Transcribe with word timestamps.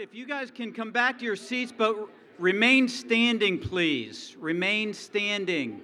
right, 0.00 0.08
if 0.08 0.14
you 0.14 0.24
guys 0.24 0.50
can 0.50 0.72
come 0.72 0.90
back 0.90 1.18
to 1.18 1.24
your 1.26 1.36
seats, 1.36 1.74
but 1.76 1.94
remain 2.38 2.88
standing, 2.88 3.58
please. 3.58 4.34
Remain 4.38 4.94
standing. 4.94 5.82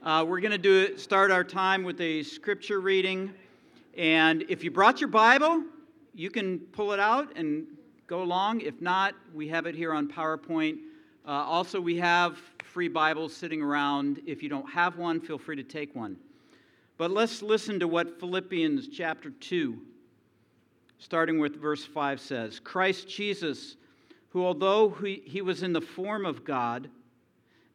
Uh, 0.00 0.24
we're 0.28 0.38
going 0.38 0.52
to 0.52 0.58
do 0.58 0.96
start 0.96 1.32
our 1.32 1.42
time 1.42 1.82
with 1.82 2.00
a 2.00 2.22
scripture 2.22 2.80
reading, 2.80 3.32
and 3.98 4.44
if 4.48 4.62
you 4.62 4.70
brought 4.70 5.00
your 5.00 5.08
Bible, 5.08 5.64
you 6.14 6.30
can 6.30 6.60
pull 6.70 6.92
it 6.92 7.00
out 7.00 7.36
and 7.36 7.66
go 8.06 8.22
along. 8.22 8.60
If 8.60 8.80
not, 8.80 9.14
we 9.34 9.48
have 9.48 9.66
it 9.66 9.74
here 9.74 9.92
on 9.92 10.06
PowerPoint. 10.06 10.78
Uh, 11.26 11.30
also, 11.30 11.80
we 11.80 11.96
have 11.96 12.38
free 12.62 12.88
Bibles 12.88 13.34
sitting 13.34 13.60
around. 13.60 14.20
If 14.24 14.40
you 14.40 14.48
don't 14.50 14.70
have 14.70 14.98
one, 14.98 15.20
feel 15.20 15.38
free 15.38 15.56
to 15.56 15.64
take 15.64 15.96
one. 15.96 16.16
But 16.96 17.10
let's 17.10 17.42
listen 17.42 17.80
to 17.80 17.88
what 17.88 18.20
Philippians 18.20 18.86
chapter 18.86 19.30
2 19.30 19.80
starting 21.02 21.40
with 21.40 21.60
verse 21.60 21.84
5 21.84 22.20
says 22.20 22.60
Christ 22.60 23.08
Jesus, 23.08 23.76
who 24.30 24.44
although 24.44 24.88
he, 24.88 25.22
he 25.26 25.42
was 25.42 25.64
in 25.64 25.72
the 25.72 25.80
form 25.80 26.24
of 26.24 26.44
God, 26.44 26.88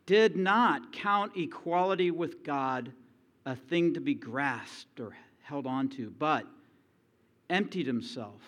did 0.05 0.37
not 0.37 0.93
count 0.93 1.33
equality 1.35 2.09
with 2.09 2.43
God 2.43 2.91
a 3.45 3.55
thing 3.55 3.93
to 3.93 3.99
be 3.99 4.13
grasped 4.13 5.01
or 5.01 5.13
held 5.43 5.67
on 5.67 5.89
to, 5.89 6.09
but 6.17 6.45
emptied 7.49 7.85
himself. 7.85 8.41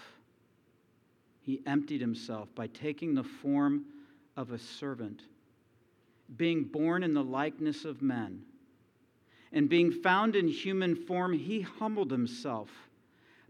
He 1.41 1.61
emptied 1.65 1.99
himself 1.99 2.47
by 2.55 2.67
taking 2.67 3.13
the 3.13 3.23
form 3.23 3.83
of 4.37 4.51
a 4.51 4.57
servant, 4.57 5.23
being 6.37 6.63
born 6.63 7.03
in 7.03 7.13
the 7.13 7.23
likeness 7.23 7.83
of 7.83 8.01
men. 8.01 8.43
And 9.51 9.67
being 9.67 9.91
found 9.91 10.35
in 10.35 10.47
human 10.47 10.95
form, 10.95 11.33
he 11.33 11.61
humbled 11.61 12.11
himself 12.11 12.69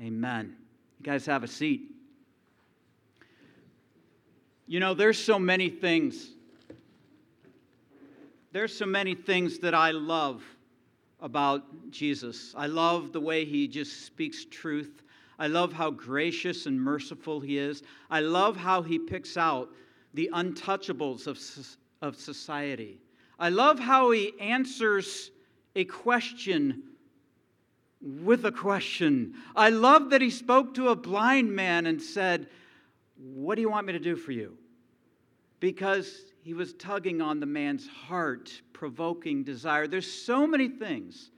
Amen. 0.00 0.54
You 0.98 1.04
guys 1.04 1.26
have 1.26 1.42
a 1.42 1.48
seat. 1.48 1.92
You 4.66 4.80
know, 4.80 4.94
there's 4.94 5.18
so 5.18 5.38
many 5.38 5.70
things. 5.70 6.32
There's 8.52 8.76
so 8.76 8.86
many 8.86 9.14
things 9.14 9.58
that 9.60 9.74
I 9.74 9.90
love 9.90 10.42
about 11.20 11.90
Jesus. 11.90 12.54
I 12.56 12.66
love 12.66 13.12
the 13.12 13.20
way 13.20 13.44
he 13.44 13.68
just 13.68 14.06
speaks 14.06 14.44
truth. 14.44 15.02
I 15.38 15.46
love 15.46 15.72
how 15.72 15.90
gracious 15.90 16.66
and 16.66 16.80
merciful 16.80 17.40
he 17.40 17.58
is. 17.58 17.82
I 18.10 18.20
love 18.20 18.56
how 18.56 18.82
he 18.82 18.98
picks 18.98 19.36
out 19.36 19.70
the 20.14 20.30
untouchables 20.32 21.26
of, 21.26 21.38
of 22.02 22.16
society. 22.16 23.00
I 23.38 23.50
love 23.50 23.78
how 23.78 24.10
he 24.10 24.32
answers 24.40 25.30
a 25.74 25.84
question 25.84 26.82
with 28.00 28.44
a 28.44 28.52
question. 28.52 29.34
I 29.54 29.70
love 29.70 30.10
that 30.10 30.20
he 30.20 30.30
spoke 30.30 30.74
to 30.74 30.88
a 30.88 30.96
blind 30.96 31.52
man 31.52 31.86
and 31.86 32.00
said, 32.00 32.48
What 33.16 33.54
do 33.54 33.62
you 33.62 33.70
want 33.70 33.86
me 33.86 33.92
to 33.92 33.98
do 33.98 34.16
for 34.16 34.32
you? 34.32 34.56
Because 35.60 36.24
he 36.42 36.54
was 36.54 36.74
tugging 36.74 37.20
on 37.20 37.40
the 37.40 37.46
man's 37.46 37.88
heart, 37.88 38.60
provoking 38.72 39.42
desire. 39.42 39.86
There's 39.86 40.10
so 40.10 40.46
many 40.46 40.68
things 40.68 41.30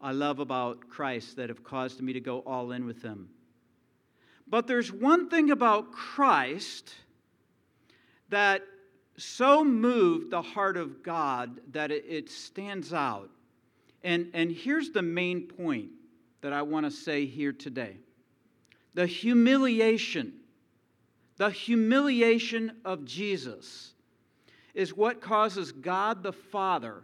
I 0.00 0.12
love 0.12 0.38
about 0.38 0.88
Christ 0.88 1.36
that 1.36 1.48
have 1.48 1.64
caused 1.64 2.00
me 2.00 2.12
to 2.12 2.20
go 2.20 2.40
all 2.40 2.72
in 2.72 2.84
with 2.84 3.02
him. 3.02 3.30
But 4.46 4.66
there's 4.66 4.92
one 4.92 5.30
thing 5.30 5.50
about 5.50 5.92
Christ 5.92 6.94
that 8.28 8.62
so 9.16 9.64
moved 9.64 10.30
the 10.30 10.42
heart 10.42 10.76
of 10.76 11.02
God 11.02 11.60
that 11.72 11.90
it, 11.90 12.28
stands 12.30 12.92
out. 12.92 13.30
And, 14.02 14.30
and 14.34 14.50
here's 14.50 14.90
the 14.90 15.02
main 15.02 15.42
point 15.42 15.90
that 16.44 16.52
I 16.52 16.60
want 16.60 16.84
to 16.84 16.90
say 16.90 17.24
here 17.24 17.54
today 17.54 17.96
the 18.92 19.06
humiliation, 19.06 20.34
the 21.38 21.48
humiliation 21.48 22.82
of 22.84 23.06
Jesus 23.06 23.94
is 24.74 24.94
what 24.94 25.22
causes 25.22 25.72
God 25.72 26.22
the 26.22 26.34
Father 26.34 27.02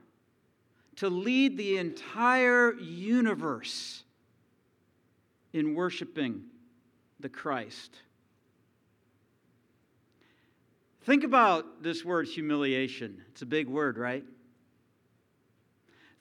to 0.97 1.09
lead 1.09 1.57
the 1.57 1.79
entire 1.79 2.75
universe 2.75 4.03
in 5.55 5.75
worshiping 5.75 6.43
the 7.19 7.31
Christ. 7.31 7.97
Think 11.05 11.25
about 11.25 11.83
this 11.83 12.05
word 12.05 12.27
humiliation. 12.27 13.23
It's 13.31 13.41
a 13.41 13.47
big 13.47 13.69
word, 13.69 13.97
right? 13.97 14.23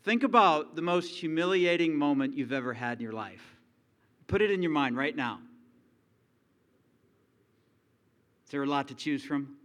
Think 0.04 0.24
about 0.24 0.76
the 0.76 0.82
most 0.82 1.10
humiliating 1.10 1.96
moment 1.96 2.36
you've 2.36 2.54
ever 2.54 2.74
had 2.74 2.98
in 3.00 3.04
your 3.04 3.14
life. 3.14 3.44
Put 4.28 4.42
it 4.42 4.50
in 4.50 4.62
your 4.62 4.72
mind 4.72 4.96
right 4.96 5.16
now. 5.16 5.40
Is 8.46 8.52
there 8.52 8.64
a 8.64 8.68
lot 8.68 8.88
to 8.88 8.96
choose 8.96 9.24
from? 9.24 9.58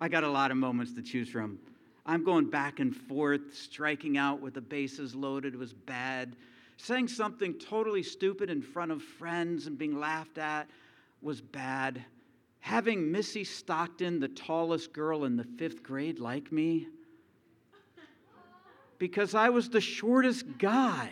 I 0.00 0.08
got 0.08 0.24
a 0.24 0.28
lot 0.28 0.50
of 0.50 0.56
moments 0.56 0.92
to 0.94 1.02
choose 1.02 1.28
from. 1.28 1.58
I'm 2.04 2.24
going 2.24 2.50
back 2.50 2.80
and 2.80 2.94
forth, 2.94 3.54
striking 3.54 4.18
out 4.18 4.40
with 4.40 4.54
the 4.54 4.60
bases 4.60 5.14
loaded 5.14 5.56
was 5.56 5.72
bad. 5.72 6.36
Saying 6.76 7.08
something 7.08 7.54
totally 7.54 8.02
stupid 8.02 8.50
in 8.50 8.60
front 8.60 8.92
of 8.92 9.02
friends 9.02 9.66
and 9.66 9.78
being 9.78 9.98
laughed 9.98 10.38
at 10.38 10.68
was 11.22 11.40
bad. 11.40 12.04
Having 12.60 13.10
Missy 13.10 13.44
Stockton, 13.44 14.20
the 14.20 14.28
tallest 14.28 14.92
girl 14.92 15.24
in 15.24 15.36
the 15.36 15.44
fifth 15.44 15.82
grade, 15.82 16.18
like 16.18 16.52
me, 16.52 16.88
because 18.98 19.34
I 19.34 19.48
was 19.50 19.68
the 19.68 19.80
shortest 19.80 20.58
guy. 20.58 21.10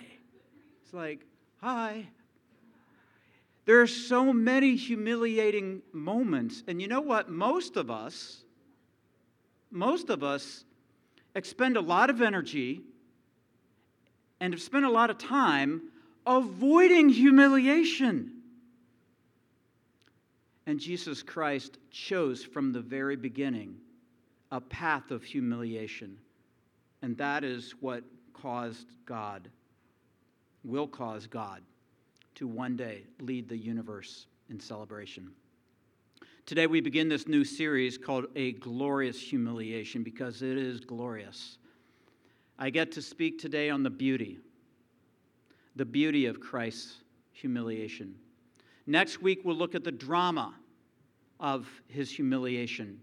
It's 0.83 0.95
like, 0.95 1.21
hi. 1.61 2.09
There 3.67 3.81
are 3.81 3.87
so 3.87 4.33
many 4.33 4.77
humiliating 4.77 5.83
moments. 5.93 6.63
And 6.67 6.81
you 6.81 6.89
know 6.89 7.01
what? 7.01 7.31
Most 7.31 7.77
of 7.77 7.91
us, 7.91 8.43
most 9.71 10.11
of 10.11 10.23
us 10.23 10.65
expend 11.35 11.77
a 11.77 11.81
lot 11.81 12.11
of 12.11 12.21
energy 12.21 12.83
and 14.41 14.53
have 14.53 14.63
spent 14.63 14.85
a 14.85 14.91
lot 14.91 15.11
of 15.11 15.19
time 15.19 15.83
avoiding 16.27 17.09
humiliation. 17.09 18.31
And 20.67 20.81
Jesus 20.81 21.23
Christ 21.23 21.79
chose 21.91 22.43
from 22.43 22.73
the 22.73 22.81
very 22.81 23.17
beginning 23.17 23.77
a 24.51 24.61
path 24.61 25.11
of 25.11 25.25
humiliation. 25.25 26.19
And 27.05 27.19
that 27.19 27.45
is 27.45 27.75
what 27.81 28.03
caused 28.33 28.87
God, 29.05 29.51
will 30.65 30.89
cause 30.89 31.27
God, 31.27 31.61
to 32.37 32.47
one 32.47 32.79
day 32.79 33.03
lead 33.21 33.47
the 33.47 33.59
universe 33.59 34.25
in 34.49 34.59
celebration. 34.59 35.31
Today, 36.47 36.67
we 36.67 36.81
begin 36.81 37.11
this 37.11 37.29
new 37.29 37.45
series 37.45 37.99
called 37.99 38.25
A 38.37 38.53
Glorious 38.53 39.21
Humiliation 39.21 40.03
because 40.03 40.41
it 40.41 40.57
is 40.57 40.81
glorious. 40.81 41.59
I 42.59 42.71
get 42.71 42.91
to 42.93 43.03
speak 43.03 43.39
today 43.39 43.69
on 43.69 43.83
the 43.83 43.91
beauty, 43.91 44.39
the 45.77 45.85
beauty 45.85 46.25
of 46.25 46.41
Christ's 46.41 47.03
humiliation. 47.33 48.15
Next 48.87 49.21
week, 49.21 49.41
we'll 49.45 49.57
look 49.57 49.75
at 49.75 49.85
the 49.85 49.93
drama 49.93 50.55
of 51.39 51.69
his 51.87 52.11
humiliation. 52.11 52.99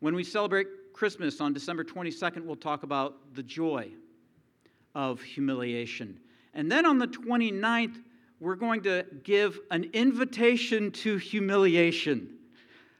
When 0.00 0.16
we 0.16 0.24
celebrate 0.24 0.66
Christmas 0.98 1.40
on 1.40 1.52
December 1.52 1.84
22nd, 1.84 2.44
we'll 2.44 2.56
talk 2.56 2.82
about 2.82 3.14
the 3.34 3.42
joy 3.44 3.88
of 4.96 5.22
humiliation. 5.22 6.18
And 6.54 6.72
then 6.72 6.84
on 6.84 6.98
the 6.98 7.06
29th, 7.06 8.02
we're 8.40 8.56
going 8.56 8.82
to 8.82 9.06
give 9.22 9.60
an 9.70 9.88
invitation 9.92 10.90
to 10.90 11.16
humiliation. 11.16 12.30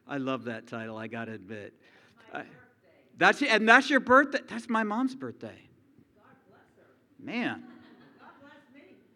I 0.07 0.19
love 0.19 0.45
that 0.45 0.69
title, 0.69 0.97
I 0.97 1.09
got 1.09 1.25
to 1.25 1.33
admit. 1.33 1.75
I, 2.33 2.39
uh, 2.39 2.43
that's, 3.17 3.43
and 3.43 3.69
that's 3.69 3.91
your 3.91 3.99
birthday? 3.99 4.43
That's 4.49 4.69
my 4.69 4.85
mom's 4.85 5.17
birthday. 5.17 5.59
God 6.15 6.37
bless 6.47 6.61
her. 6.77 7.25
Man. 7.25 7.65
God 8.21 8.29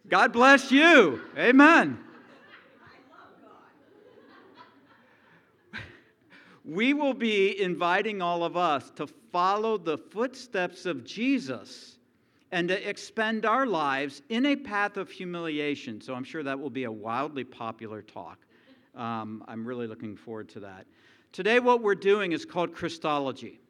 bless, 0.03 0.09
God 0.09 0.33
bless 0.33 0.73
you. 0.73 1.21
Amen. 1.39 2.01
We 6.65 6.95
will 6.95 7.15
be 7.15 7.61
inviting 7.61 8.23
all 8.23 8.45
of 8.45 8.57
us 8.57 8.91
to 8.97 9.07
follow 9.33 9.79
the 9.79 9.99
footsteps 9.99 10.87
of 10.87 11.05
Jesus 11.05 11.99
and 12.53 12.69
to 12.69 12.89
expend 12.89 13.47
our 13.47 13.67
lives 13.67 14.23
in 14.29 14.47
a 14.47 14.57
path 14.57 14.97
of 14.97 15.11
humiliation. 15.11 16.01
So 16.01 16.15
I'm 16.15 16.25
sure 16.25 16.43
that 16.43 16.59
will 16.59 16.71
be 16.71 16.85
a 16.85 16.93
wildly 16.93 17.45
popular 17.45 18.03
talk 18.03 18.39
um, 18.95 19.43
I'm 19.49 19.65
really 19.65 19.87
looking 19.87 20.17
forward 20.17 20.49
to 20.51 20.61
that. 20.61 20.87
Today, 21.33 21.61
what 21.61 21.83
we're 21.83 21.95
doing 21.95 22.33
is 22.33 22.45
called 22.45 22.75
Christology. 22.75 23.61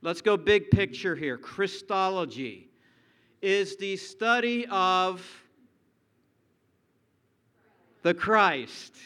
Let's 0.00 0.20
go 0.20 0.36
big 0.36 0.70
picture 0.70 1.14
here. 1.14 1.38
Christology 1.38 2.68
is 3.40 3.76
the 3.76 3.96
study 3.96 4.66
of 4.66 5.24
the 8.02 8.14
Christ. 8.14 8.96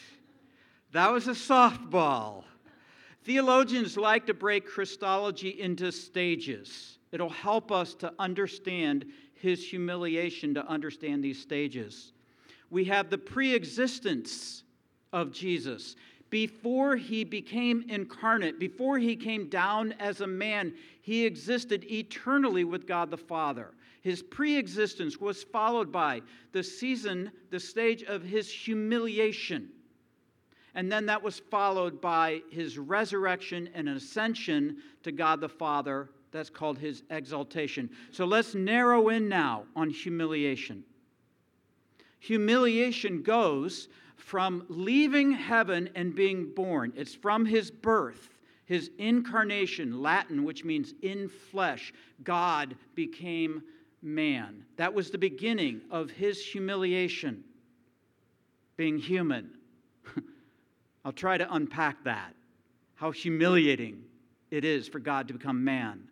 That 0.91 1.11
was 1.11 1.27
a 1.27 1.31
softball. 1.31 2.45
Theologians 3.27 3.97
like 3.97 4.25
to 4.27 4.33
break 4.33 4.65
Christology 4.65 5.59
into 5.59 5.91
stages. 5.91 6.97
It'll 7.11 7.29
help 7.29 7.73
us 7.73 7.93
to 7.95 8.13
understand 8.19 9.03
his 9.33 9.69
humiliation, 9.69 10.53
to 10.53 10.65
understand 10.65 11.21
these 11.21 11.37
stages. 11.37 12.13
We 12.69 12.85
have 12.85 13.09
the 13.09 13.17
pre 13.17 13.53
existence 13.53 14.63
of 15.11 15.33
Jesus. 15.33 15.97
Before 16.29 16.95
he 16.95 17.25
became 17.25 17.83
incarnate, 17.89 18.61
before 18.61 18.97
he 18.97 19.17
came 19.17 19.49
down 19.49 19.93
as 19.99 20.21
a 20.21 20.27
man, 20.27 20.73
he 21.01 21.25
existed 21.25 21.83
eternally 21.91 22.63
with 22.63 22.87
God 22.87 23.11
the 23.11 23.17
Father. 23.17 23.73
His 24.03 24.23
pre 24.23 24.55
existence 24.55 25.19
was 25.19 25.43
followed 25.43 25.91
by 25.91 26.21
the 26.53 26.63
season, 26.63 27.31
the 27.49 27.59
stage 27.59 28.03
of 28.03 28.23
his 28.23 28.49
humiliation. 28.49 29.67
And 30.77 30.91
then 30.91 31.07
that 31.07 31.23
was 31.23 31.39
followed 31.39 31.99
by 31.99 32.43
his 32.51 32.77
resurrection 32.77 33.67
and 33.73 33.89
ascension 33.89 34.77
to 35.01 35.11
God 35.11 35.41
the 35.41 35.49
Father. 35.49 36.11
That's 36.31 36.51
called 36.51 36.77
his 36.77 37.01
exaltation. 37.09 37.89
So 38.11 38.25
let's 38.25 38.53
narrow 38.53 39.09
in 39.09 39.27
now 39.27 39.63
on 39.75 39.89
humiliation. 39.89 40.83
Humiliation 42.19 43.23
goes 43.23 43.87
from 44.17 44.65
leaving 44.69 45.31
heaven 45.31 45.89
and 45.95 46.13
being 46.13 46.53
born, 46.53 46.93
it's 46.95 47.15
from 47.15 47.45
his 47.45 47.71
birth, 47.71 48.37
his 48.65 48.91
incarnation, 48.99 49.99
Latin, 50.03 50.43
which 50.43 50.63
means 50.63 50.93
in 51.01 51.27
flesh. 51.27 51.91
God 52.23 52.75
became 52.93 53.63
man. 54.03 54.63
That 54.75 54.93
was 54.93 55.09
the 55.09 55.17
beginning 55.17 55.81
of 55.89 56.11
his 56.11 56.45
humiliation, 56.45 57.43
being 58.75 58.99
human. 58.99 59.56
I'll 61.07 61.13
try 61.13 61.37
to 61.37 61.55
unpack 61.55 62.03
that, 62.03 62.35
how 62.95 63.11
humiliating 63.11 64.03
it 64.51 64.65
is 64.65 64.89
for 64.89 64.99
God 64.99 65.29
to 65.29 65.33
become 65.33 65.63
man. 65.63 66.09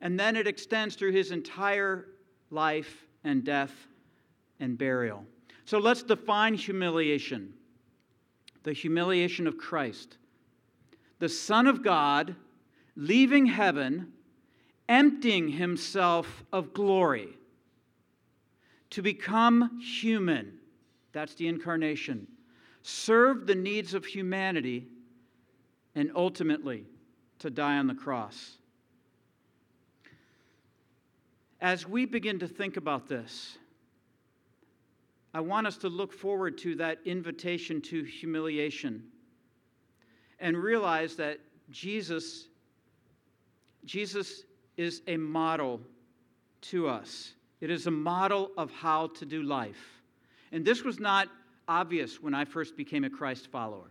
And 0.00 0.20
then 0.20 0.36
it 0.36 0.46
extends 0.46 0.94
through 0.94 1.10
his 1.10 1.32
entire 1.32 2.06
life 2.52 3.08
and 3.24 3.42
death 3.42 3.72
and 4.60 4.78
burial. 4.78 5.24
So 5.64 5.78
let's 5.78 6.04
define 6.04 6.54
humiliation 6.54 7.54
the 8.62 8.72
humiliation 8.72 9.48
of 9.48 9.58
Christ. 9.58 10.16
The 11.18 11.28
Son 11.28 11.66
of 11.66 11.82
God 11.82 12.36
leaving 12.94 13.46
heaven, 13.46 14.12
emptying 14.88 15.48
himself 15.48 16.44
of 16.52 16.72
glory 16.72 17.30
to 18.90 19.02
become 19.02 19.80
human. 19.80 20.60
That's 21.10 21.34
the 21.34 21.48
incarnation. 21.48 22.28
Serve 22.82 23.46
the 23.46 23.54
needs 23.54 23.94
of 23.94 24.04
humanity 24.04 24.86
and 25.94 26.10
ultimately 26.14 26.84
to 27.38 27.50
die 27.50 27.78
on 27.78 27.86
the 27.86 27.94
cross. 27.94 28.56
As 31.60 31.86
we 31.86 32.06
begin 32.06 32.38
to 32.40 32.48
think 32.48 32.76
about 32.76 33.08
this, 33.08 33.56
I 35.34 35.40
want 35.40 35.66
us 35.66 35.76
to 35.78 35.88
look 35.88 36.12
forward 36.12 36.58
to 36.58 36.74
that 36.76 36.98
invitation 37.04 37.80
to 37.82 38.02
humiliation 38.02 39.04
and 40.40 40.56
realize 40.56 41.14
that 41.16 41.38
Jesus 41.70 42.48
Jesus 43.84 44.44
is 44.76 45.02
a 45.08 45.16
model 45.16 45.80
to 46.62 46.88
us. 46.88 47.34
It 47.60 47.70
is 47.70 47.86
a 47.86 47.90
model 47.90 48.50
of 48.56 48.70
how 48.70 49.08
to 49.08 49.24
do 49.24 49.42
life. 49.42 50.02
And 50.52 50.64
this 50.64 50.84
was 50.84 51.00
not 51.00 51.28
obvious 51.72 52.22
when 52.22 52.34
I 52.34 52.44
first 52.44 52.76
became 52.76 53.04
a 53.04 53.10
Christ 53.10 53.46
follower. 53.46 53.90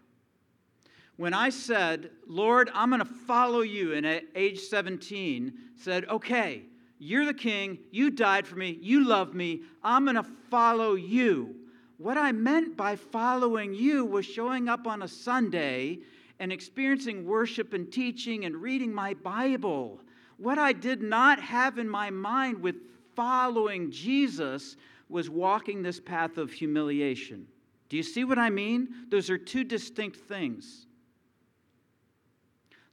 When 1.17 1.33
I 1.33 1.49
said, 1.49 2.11
Lord, 2.27 2.69
I'm 2.73 2.89
going 2.89 2.99
to 2.99 3.05
follow 3.05 3.61
you, 3.61 3.93
and 3.93 4.05
at 4.05 4.23
age 4.35 4.59
17 4.59 5.53
said, 5.75 6.05
okay, 6.05 6.63
you're 6.99 7.25
the 7.25 7.33
king. 7.33 7.79
You 7.89 8.11
died 8.11 8.45
for 8.45 8.55
me. 8.55 8.77
You 8.79 9.07
love 9.07 9.33
me. 9.33 9.63
I'm 9.83 10.03
going 10.03 10.15
to 10.15 10.25
follow 10.51 10.93
you. 10.93 11.55
What 11.97 12.17
I 12.17 12.31
meant 12.31 12.77
by 12.77 12.95
following 12.95 13.73
you 13.73 14.05
was 14.05 14.25
showing 14.25 14.69
up 14.69 14.85
on 14.85 15.01
a 15.01 15.07
Sunday 15.07 15.99
and 16.39 16.51
experiencing 16.51 17.25
worship 17.25 17.73
and 17.73 17.91
teaching 17.91 18.45
and 18.45 18.55
reading 18.55 18.93
my 18.93 19.15
Bible. 19.15 20.01
What 20.37 20.59
I 20.59 20.73
did 20.73 21.01
not 21.01 21.39
have 21.39 21.79
in 21.79 21.89
my 21.89 22.11
mind 22.11 22.61
with 22.61 22.75
following 23.15 23.91
Jesus 23.91 24.77
was 25.09 25.29
walking 25.29 25.81
this 25.81 25.99
path 25.99 26.37
of 26.37 26.51
humiliation. 26.51 27.47
Do 27.91 27.97
you 27.97 28.03
see 28.03 28.23
what 28.23 28.39
I 28.39 28.49
mean? 28.49 28.87
Those 29.09 29.29
are 29.29 29.37
two 29.37 29.65
distinct 29.65 30.15
things. 30.15 30.87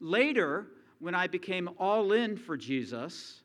Later, 0.00 0.67
when 0.99 1.15
I 1.15 1.29
became 1.29 1.71
all 1.79 2.11
in 2.11 2.37
for 2.37 2.56
Jesus, 2.56 3.43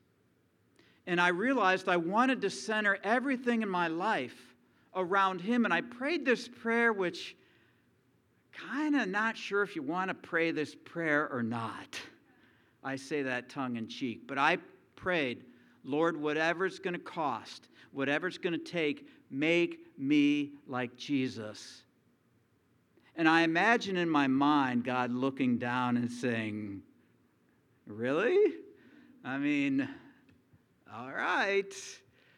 and 1.05 1.21
I 1.21 1.27
realized 1.27 1.87
I 1.87 1.97
wanted 1.97 2.41
to 2.41 2.49
center 2.49 2.97
everything 3.03 3.61
in 3.61 3.69
my 3.69 3.87
life 3.87 4.55
around 4.95 5.41
Him. 5.41 5.65
And 5.65 5.71
I 5.71 5.81
prayed 5.81 6.25
this 6.25 6.47
prayer, 6.47 6.91
which 6.91 7.35
kind 8.51 8.95
of 8.95 9.07
not 9.07 9.37
sure 9.37 9.61
if 9.61 9.75
you 9.75 9.83
want 9.83 10.07
to 10.07 10.15
pray 10.15 10.49
this 10.49 10.73
prayer 10.73 11.29
or 11.31 11.43
not. 11.43 11.99
I 12.83 12.95
say 12.95 13.21
that 13.21 13.49
tongue 13.49 13.75
in 13.75 13.87
cheek, 13.87 14.25
but 14.25 14.39
I 14.39 14.57
prayed, 14.95 15.43
Lord, 15.83 16.15
whatever 16.17 16.65
it's 16.65 16.79
going 16.79 16.93
to 16.93 16.99
cost, 16.99 17.67
whatever 17.91 18.27
it's 18.27 18.37
going 18.37 18.53
to 18.53 18.71
take, 18.71 19.07
make 19.29 19.79
me 19.97 20.51
like 20.67 20.95
Jesus. 20.95 21.83
And 23.15 23.27
I 23.27 23.41
imagine 23.41 23.97
in 23.97 24.09
my 24.09 24.27
mind 24.27 24.83
God 24.83 25.11
looking 25.11 25.57
down 25.57 25.97
and 25.97 26.11
saying, 26.11 26.81
Really? 27.85 28.53
I 29.25 29.37
mean, 29.37 29.87
all 30.93 31.11
right. 31.11 31.73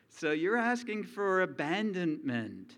So 0.09 0.31
you're 0.31 0.57
asking 0.57 1.03
for 1.03 1.41
abandonment 1.41 2.75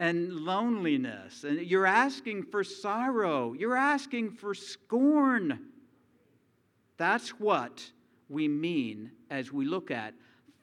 and 0.00 0.32
loneliness, 0.32 1.44
and 1.44 1.60
you're 1.60 1.86
asking 1.86 2.44
for 2.44 2.64
sorrow, 2.64 3.52
you're 3.52 3.76
asking 3.76 4.32
for 4.32 4.54
scorn. 4.54 5.58
That's 6.96 7.30
what 7.40 7.90
we 8.28 8.48
mean 8.48 9.12
as 9.34 9.52
we 9.52 9.64
look 9.64 9.90
at 9.90 10.14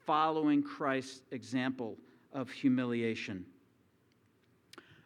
following 0.05 0.63
Christ's 0.63 1.21
example 1.31 1.97
of 2.31 2.49
humiliation. 2.49 3.45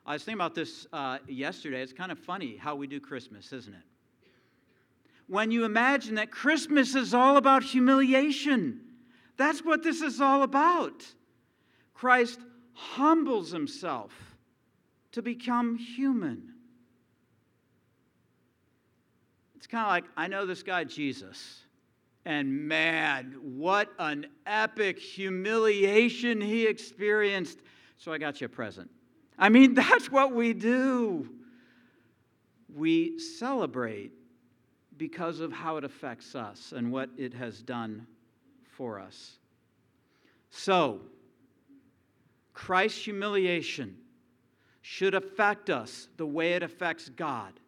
I 0.06 0.14
was 0.14 0.24
thinking 0.24 0.40
about 0.40 0.54
this 0.54 0.86
uh, 0.94 1.18
yesterday. 1.28 1.82
It's 1.82 1.92
kind 1.92 2.12
of 2.12 2.20
funny 2.20 2.58
how 2.58 2.76
we 2.76 2.86
do 2.86 3.00
Christmas, 3.00 3.52
isn't 3.52 3.74
it? 3.74 3.82
When 5.28 5.50
you 5.50 5.66
imagine 5.66 6.16
that 6.16 6.30
Christmas 6.30 6.94
is 6.94 7.16
all 7.16 7.38
about 7.38 7.64
humiliation, 7.64 8.82
that's 9.36 9.66
what 9.66 9.82
this 9.82 10.02
is 10.02 10.22
all 10.22 10.44
about. 10.44 11.04
Christ 11.96 12.40
humbles 12.74 13.52
himself 13.52 14.14
to 15.14 15.24
become 15.24 15.76
human. 15.76 16.54
It's 19.56 19.66
kind 19.66 19.86
of 19.86 19.90
like 19.90 20.06
I 20.16 20.28
know 20.28 20.46
this 20.46 20.62
guy, 20.62 20.84
Jesus. 20.84 21.65
And 22.26 22.68
man, 22.68 23.36
what 23.42 23.94
an 24.00 24.28
epic 24.48 24.98
humiliation 24.98 26.42
he 26.42 26.66
experienced. 26.66 27.60
So 27.98 28.12
I 28.12 28.18
got 28.18 28.42
you 28.42 28.46
a 28.46 28.50
present. 28.50 28.90
I 29.38 29.50
mean, 29.50 29.74
that's 29.76 30.12
what 30.12 30.34
we 30.34 30.54
do. 30.54 31.30
We 32.74 33.20
celebrate 33.20 34.12
because 34.98 35.40
of 35.40 35.52
how 35.52 35.78
it 35.78 35.84
affects 35.84 36.36
us 36.36 36.74
and 36.76 36.92
what 36.92 37.10
it 37.18 37.34
has 37.34 37.62
done 37.62 38.08
for 38.64 39.00
us. 39.00 39.38
So, 40.50 41.02
Christ's 42.54 43.04
humiliation 43.04 43.98
should 44.82 45.14
affect 45.14 45.70
us 45.70 46.08
the 46.16 46.26
way 46.26 46.54
it 46.54 46.64
affects 46.64 47.10
God. 47.10 47.60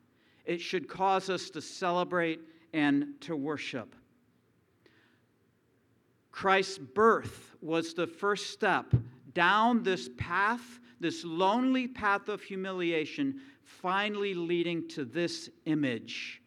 It 0.45 0.61
should 0.61 0.87
cause 0.87 1.29
us 1.29 1.49
to 1.49 1.61
celebrate 1.61 2.39
and 2.73 3.19
to 3.21 3.35
worship. 3.35 3.95
Christ's 6.37 6.77
birth 6.77 7.55
was 7.63 7.95
the 7.95 8.05
first 8.05 8.51
step 8.51 8.93
down 9.33 9.81
this 9.81 10.07
path, 10.19 10.79
this 10.99 11.23
lonely 11.23 11.87
path 11.87 12.29
of 12.29 12.43
humiliation, 12.43 13.41
finally 13.63 14.35
leading 14.35 14.87
to 14.89 15.03
this 15.03 15.49
image 15.65 16.43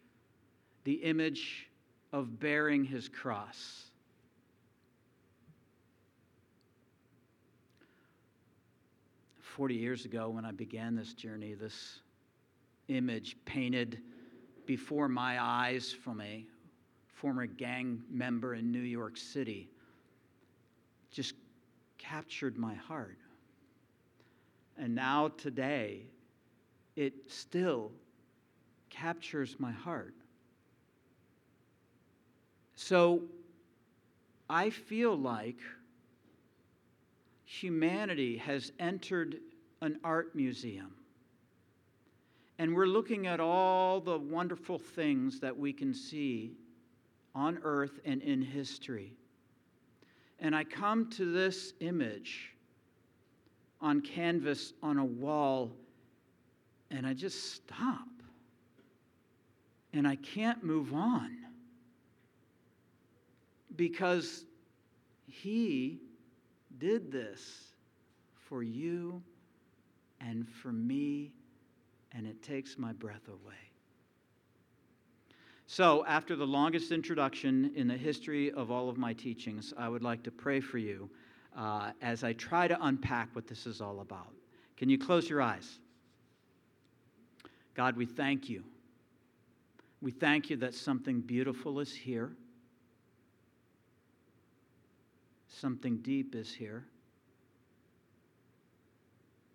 the 0.85 0.93
image 0.93 1.69
of 2.13 2.39
bearing 2.39 2.85
his 2.85 3.09
cross. 3.09 3.87
40 9.41 9.75
years 9.75 10.05
ago 10.05 10.29
when 10.29 10.45
I 10.45 10.53
began 10.53 10.95
this 10.95 11.13
journey, 11.13 11.53
this 11.53 11.99
image 12.87 13.35
painted 13.43 13.99
before 14.65 15.09
my 15.09 15.37
eyes 15.43 15.91
from 15.91 16.21
a 16.21 16.45
former 17.13 17.45
gang 17.45 18.01
member 18.09 18.55
in 18.55 18.71
New 18.71 18.79
York 18.79 19.17
City 19.17 19.69
just 21.11 21.35
captured 21.97 22.57
my 22.57 22.73
heart. 22.73 23.17
And 24.77 24.95
now, 24.95 25.29
today, 25.37 26.03
it 26.95 27.13
still 27.27 27.91
captures 28.89 29.55
my 29.59 29.71
heart. 29.71 30.15
So 32.75 33.21
I 34.49 34.69
feel 34.69 35.15
like 35.15 35.59
humanity 37.45 38.37
has 38.37 38.71
entered 38.79 39.37
an 39.81 39.99
art 40.03 40.35
museum. 40.35 40.93
And 42.57 42.75
we're 42.75 42.85
looking 42.85 43.27
at 43.27 43.39
all 43.39 43.99
the 43.99 44.17
wonderful 44.17 44.77
things 44.77 45.39
that 45.39 45.57
we 45.57 45.73
can 45.73 45.93
see 45.93 46.53
on 47.33 47.59
earth 47.63 47.99
and 48.05 48.21
in 48.21 48.41
history. 48.41 49.13
And 50.41 50.55
I 50.55 50.63
come 50.63 51.09
to 51.11 51.31
this 51.31 51.73
image 51.79 52.51
on 53.79 54.01
canvas 54.01 54.73
on 54.81 54.97
a 54.97 55.05
wall, 55.05 55.71
and 56.89 57.05
I 57.05 57.13
just 57.13 57.53
stop. 57.53 58.07
And 59.93 60.07
I 60.07 60.15
can't 60.15 60.63
move 60.63 60.93
on 60.93 61.37
because 63.75 64.45
he 65.27 65.99
did 66.79 67.11
this 67.11 67.73
for 68.47 68.63
you 68.63 69.21
and 70.19 70.47
for 70.47 70.71
me, 70.71 71.31
and 72.13 72.25
it 72.25 72.41
takes 72.41 72.77
my 72.77 72.93
breath 72.93 73.27
away. 73.27 73.70
So, 75.71 76.03
after 76.05 76.35
the 76.35 76.45
longest 76.45 76.91
introduction 76.91 77.71
in 77.77 77.87
the 77.87 77.95
history 77.95 78.51
of 78.51 78.69
all 78.71 78.89
of 78.89 78.97
my 78.97 79.13
teachings, 79.13 79.73
I 79.77 79.87
would 79.87 80.03
like 80.03 80.21
to 80.23 80.29
pray 80.29 80.59
for 80.59 80.77
you 80.77 81.09
uh, 81.55 81.91
as 82.01 82.25
I 82.25 82.33
try 82.33 82.67
to 82.67 82.77
unpack 82.85 83.29
what 83.31 83.47
this 83.47 83.65
is 83.65 83.79
all 83.79 84.01
about. 84.01 84.33
Can 84.75 84.89
you 84.89 84.97
close 84.97 85.29
your 85.29 85.41
eyes? 85.41 85.79
God, 87.73 87.95
we 87.95 88.05
thank 88.05 88.49
you. 88.49 88.65
We 90.01 90.11
thank 90.11 90.49
you 90.49 90.57
that 90.57 90.75
something 90.75 91.21
beautiful 91.21 91.79
is 91.79 91.95
here, 91.95 92.33
something 95.47 95.99
deep 95.99 96.35
is 96.35 96.53
here, 96.53 96.83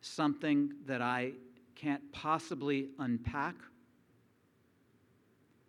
something 0.00 0.72
that 0.86 1.02
I 1.02 1.32
can't 1.74 2.10
possibly 2.10 2.88
unpack 2.98 3.56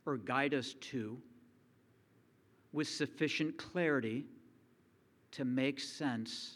or 0.08 0.16
guide 0.16 0.54
us 0.54 0.74
to 0.80 1.18
with 2.72 2.88
sufficient 2.88 3.58
clarity 3.58 4.26
to 5.32 5.44
make 5.44 5.80
sense 5.80 6.56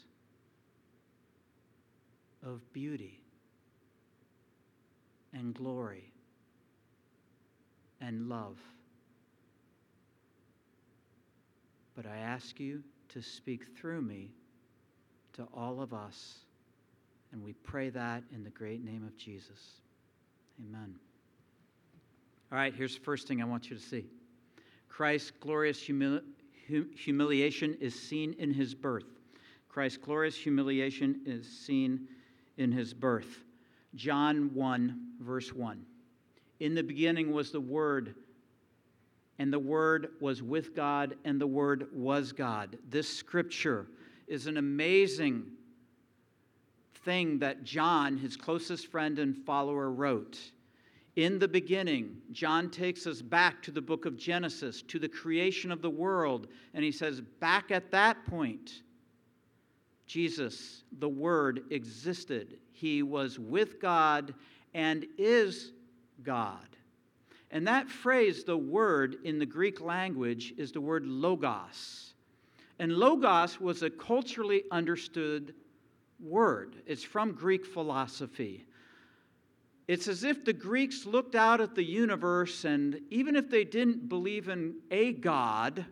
of 2.43 2.61
beauty 2.71 3.19
and 5.33 5.53
glory 5.53 6.11
and 7.99 8.29
love. 8.29 8.57
But 11.95 12.05
I 12.05 12.17
ask 12.17 12.59
you 12.59 12.81
to 13.09 13.21
speak 13.21 13.77
through 13.77 14.01
me 14.01 14.31
to 15.33 15.45
all 15.53 15.81
of 15.81 15.93
us, 15.93 16.37
and 17.33 17.43
we 17.43 17.51
pray 17.53 17.89
that 17.89 18.23
in 18.33 18.43
the 18.43 18.49
great 18.49 18.83
name 18.83 19.03
of 19.03 19.17
Jesus. 19.17 19.81
Amen. 20.65 20.95
All 22.51 22.57
right, 22.57 22.73
here's 22.73 22.95
the 22.95 23.03
first 23.03 23.29
thing 23.29 23.41
I 23.41 23.45
want 23.45 23.69
you 23.69 23.77
to 23.77 23.81
see 23.81 24.05
Christ's 24.89 25.31
glorious 25.31 25.79
humili- 25.79 26.21
humiliation 26.95 27.77
is 27.79 27.97
seen 27.97 28.35
in 28.39 28.53
his 28.53 28.75
birth. 28.75 29.05
Christ's 29.69 29.97
glorious 29.97 30.35
humiliation 30.35 31.21
is 31.25 31.47
seen 31.47 32.07
in 32.57 32.71
his 32.73 32.93
birth. 32.93 33.43
John 33.95 34.53
1, 34.53 35.13
verse 35.21 35.53
1. 35.53 35.85
In 36.59 36.75
the 36.75 36.83
beginning 36.83 37.31
was 37.31 37.51
the 37.51 37.61
Word, 37.61 38.15
and 39.39 39.51
the 39.51 39.59
Word 39.59 40.09
was 40.19 40.43
with 40.43 40.75
God, 40.75 41.15
and 41.23 41.39
the 41.39 41.47
Word 41.47 41.87
was 41.93 42.33
God. 42.33 42.77
This 42.89 43.07
scripture 43.07 43.87
is 44.27 44.47
an 44.47 44.57
amazing 44.57 45.45
thing 47.05 47.39
that 47.39 47.63
John, 47.63 48.17
his 48.17 48.35
closest 48.35 48.87
friend 48.87 49.19
and 49.19 49.37
follower, 49.37 49.89
wrote. 49.89 50.37
In 51.15 51.39
the 51.39 51.47
beginning, 51.47 52.17
John 52.31 52.69
takes 52.69 53.05
us 53.05 53.21
back 53.21 53.61
to 53.63 53.71
the 53.71 53.81
book 53.81 54.05
of 54.05 54.17
Genesis, 54.17 54.81
to 54.83 54.97
the 54.97 55.09
creation 55.09 55.71
of 55.71 55.81
the 55.81 55.89
world, 55.89 56.47
and 56.73 56.83
he 56.83 56.91
says, 56.91 57.21
back 57.21 57.69
at 57.69 57.91
that 57.91 58.25
point, 58.25 58.83
Jesus, 60.07 60.83
the 60.99 61.09
Word, 61.09 61.63
existed. 61.69 62.59
He 62.71 63.03
was 63.03 63.39
with 63.39 63.79
God 63.79 64.33
and 64.73 65.05
is 65.17 65.73
God. 66.23 66.67
And 67.51 67.67
that 67.67 67.89
phrase, 67.89 68.43
the 68.43 68.57
word 68.57 69.17
in 69.23 69.37
the 69.37 69.45
Greek 69.45 69.81
language, 69.81 70.53
is 70.57 70.71
the 70.71 70.79
word 70.79 71.05
logos. 71.05 72.13
And 72.79 72.93
logos 72.93 73.59
was 73.59 73.83
a 73.83 73.89
culturally 73.89 74.63
understood 74.71 75.53
word, 76.19 76.75
it's 76.85 77.03
from 77.03 77.33
Greek 77.33 77.65
philosophy. 77.65 78.65
It's 79.91 80.07
as 80.07 80.23
if 80.23 80.45
the 80.45 80.53
Greeks 80.53 81.05
looked 81.05 81.35
out 81.35 81.59
at 81.59 81.75
the 81.75 81.83
universe, 81.83 82.63
and 82.63 83.01
even 83.09 83.35
if 83.35 83.49
they 83.49 83.65
didn't 83.65 84.07
believe 84.07 84.47
in 84.47 84.75
a 84.89 85.11
God, 85.11 85.85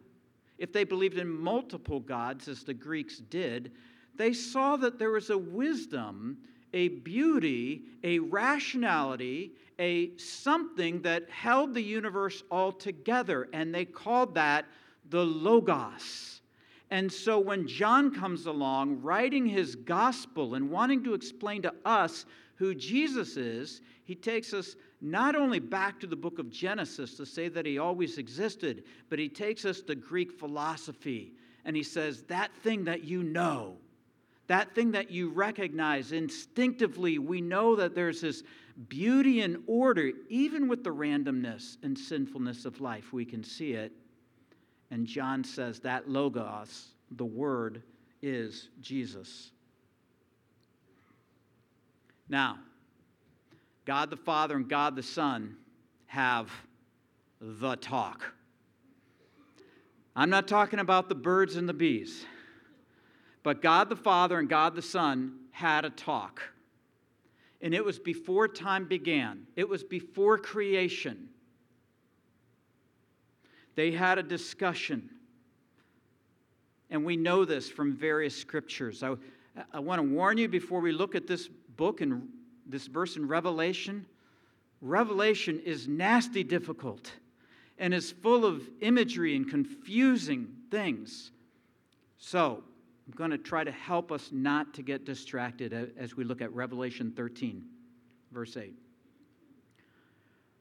if 0.57 0.71
they 0.71 0.85
believed 0.85 1.17
in 1.17 1.27
multiple 1.27 1.99
gods, 1.99 2.47
as 2.47 2.63
the 2.63 2.73
Greeks 2.73 3.17
did, 3.17 3.73
they 4.15 4.31
saw 4.31 4.77
that 4.77 4.99
there 4.99 5.11
was 5.11 5.31
a 5.31 5.37
wisdom, 5.37 6.37
a 6.73 6.87
beauty, 6.87 7.81
a 8.01 8.19
rationality, 8.19 9.51
a 9.79 10.15
something 10.15 11.01
that 11.01 11.29
held 11.29 11.73
the 11.73 11.83
universe 11.83 12.41
all 12.49 12.71
together, 12.71 13.49
and 13.51 13.75
they 13.75 13.83
called 13.83 14.33
that 14.35 14.63
the 15.09 15.25
Logos. 15.25 16.39
And 16.89 17.11
so 17.11 17.37
when 17.37 17.67
John 17.67 18.15
comes 18.15 18.45
along 18.45 19.01
writing 19.01 19.45
his 19.45 19.75
gospel 19.75 20.55
and 20.55 20.71
wanting 20.71 21.03
to 21.03 21.13
explain 21.13 21.63
to 21.63 21.73
us 21.83 22.25
who 22.59 22.75
Jesus 22.75 23.37
is, 23.37 23.81
he 24.03 24.13
takes 24.13 24.53
us 24.53 24.75
not 24.99 25.35
only 25.35 25.59
back 25.59 25.97
to 26.01 26.07
the 26.07 26.15
book 26.15 26.39
of 26.39 26.49
Genesis 26.49 27.15
to 27.15 27.25
say 27.25 27.47
that 27.47 27.65
he 27.65 27.79
always 27.79 28.17
existed, 28.17 28.83
but 29.09 29.17
he 29.17 29.29
takes 29.29 29.63
us 29.63 29.79
to 29.81 29.95
Greek 29.95 30.33
philosophy 30.33 31.31
and 31.63 31.73
he 31.73 31.83
says, 31.83 32.23
That 32.23 32.51
thing 32.61 32.83
that 32.83 33.05
you 33.05 33.23
know, 33.23 33.77
that 34.47 34.75
thing 34.75 34.91
that 34.91 35.09
you 35.09 35.29
recognize 35.29 36.11
instinctively, 36.11 37.17
we 37.17 37.39
know 37.39 37.77
that 37.77 37.95
there's 37.95 38.21
this 38.21 38.43
beauty 38.89 39.39
and 39.39 39.63
order, 39.65 40.11
even 40.27 40.67
with 40.67 40.83
the 40.83 40.89
randomness 40.89 41.77
and 41.81 41.97
sinfulness 41.97 42.65
of 42.65 42.81
life, 42.81 43.13
we 43.13 43.23
can 43.23 43.43
see 43.43 43.71
it. 43.71 43.93
And 44.91 45.07
John 45.07 45.45
says 45.45 45.79
that 45.81 46.09
Logos, 46.09 46.89
the 47.11 47.25
Word, 47.25 47.83
is 48.21 48.69
Jesus. 48.81 49.51
Now, 52.29 52.59
God 53.85 54.11
the 54.11 54.17
Father 54.17 54.55
and 54.55 54.69
God 54.69 54.95
the 54.95 55.03
Son 55.03 55.57
have 56.05 56.51
the 57.41 57.75
talk. 57.75 58.33
I'm 60.15 60.29
not 60.29 60.47
talking 60.47 60.79
about 60.79 61.09
the 61.09 61.15
birds 61.15 61.55
and 61.55 61.67
the 61.67 61.73
bees, 61.73 62.25
but 63.41 63.61
God 63.61 63.89
the 63.89 63.95
Father 63.95 64.37
and 64.37 64.47
God 64.47 64.75
the 64.75 64.81
Son 64.81 65.39
had 65.51 65.85
a 65.85 65.89
talk. 65.89 66.41
And 67.61 67.73
it 67.73 67.83
was 67.83 67.99
before 67.99 68.47
time 68.47 68.85
began, 68.85 69.47
it 69.55 69.67
was 69.67 69.83
before 69.83 70.37
creation. 70.37 71.29
They 73.75 73.91
had 73.91 74.17
a 74.17 74.23
discussion. 74.23 75.09
And 76.89 77.05
we 77.05 77.15
know 77.17 77.45
this 77.45 77.69
from 77.69 77.95
various 77.95 78.35
scriptures. 78.35 79.03
I, 79.03 79.15
I 79.71 79.79
want 79.79 80.01
to 80.01 80.07
warn 80.07 80.37
you 80.37 80.47
before 80.47 80.81
we 80.81 80.91
look 80.91 81.15
at 81.15 81.27
this 81.27 81.49
book 81.79 82.01
and 82.01 82.27
this 82.67 82.87
verse 82.87 83.15
in 83.15 83.25
Revelation. 83.25 84.05
Revelation 84.81 85.61
is 85.65 85.87
nasty 85.87 86.43
difficult 86.43 87.09
and 87.77 87.93
is 87.93 88.11
full 88.11 88.45
of 88.45 88.61
imagery 88.81 89.35
and 89.37 89.49
confusing 89.49 90.49
things. 90.69 91.31
So, 92.17 92.61
I'm 93.07 93.13
going 93.15 93.31
to 93.31 93.37
try 93.37 93.63
to 93.63 93.71
help 93.71 94.11
us 94.11 94.29
not 94.31 94.73
to 94.73 94.83
get 94.83 95.05
distracted 95.05 95.93
as 95.97 96.17
we 96.17 96.25
look 96.25 96.41
at 96.41 96.53
Revelation 96.53 97.13
13, 97.15 97.63
verse 98.31 98.57
8. 98.57 98.75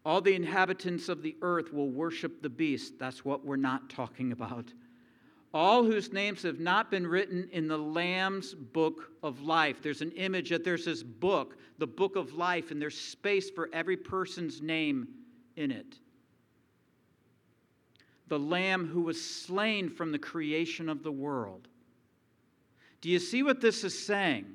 All 0.05 0.21
the 0.21 0.35
inhabitants 0.35 1.09
of 1.09 1.23
the 1.23 1.37
earth 1.43 1.73
will 1.73 1.91
worship 1.91 2.41
the 2.43 2.49
beast. 2.49 2.95
That's 2.99 3.25
what 3.25 3.45
we're 3.45 3.57
not 3.57 3.91
talking 3.91 4.31
about. 4.31 4.73
All 5.55 5.85
whose 5.85 6.13
names 6.13 6.43
have 6.43 6.61
not 6.61 6.91
been 6.91 7.07
written 7.07 7.49
in 7.53 7.69
the 7.69 7.79
Lamb's 7.79 8.55
book 8.55 9.13
of 9.23 9.41
life. 9.41 9.81
There's 9.83 10.03
an 10.03 10.13
image 10.13 10.51
that 10.51 10.65
there's 10.65 10.85
this 10.85 11.03
book, 11.03 11.57
the 11.79 11.87
book 11.87 12.17
of 12.17 12.35
life, 12.35 12.71
and 12.71 12.81
there's 12.81 12.99
space 12.99 13.49
for 13.51 13.71
every 13.73 13.97
person's 13.97 14.61
name 14.61 15.09
in 15.57 15.71
it. 15.71 15.97
The 18.29 18.39
Lamb 18.39 18.87
who 18.87 19.03
was 19.03 19.25
slain 19.25 19.89
from 19.89 20.13
the 20.13 20.19
creation 20.19 20.89
of 20.89 21.03
the 21.03 21.13
world. 21.13 21.67
Do 23.01 23.09
you 23.09 23.19
see 23.19 23.43
what 23.43 23.61
this 23.61 23.85
is 23.85 23.99
saying? 24.07 24.47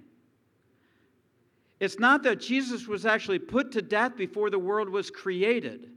It's 1.80 1.98
not 1.98 2.24
that 2.24 2.40
Jesus 2.40 2.88
was 2.88 3.06
actually 3.06 3.40
put 3.40 3.72
to 3.72 3.82
death 3.82 4.16
before 4.16 4.50
the 4.50 4.60
world 4.60 4.90
was 4.90 5.10
created. 5.10 5.90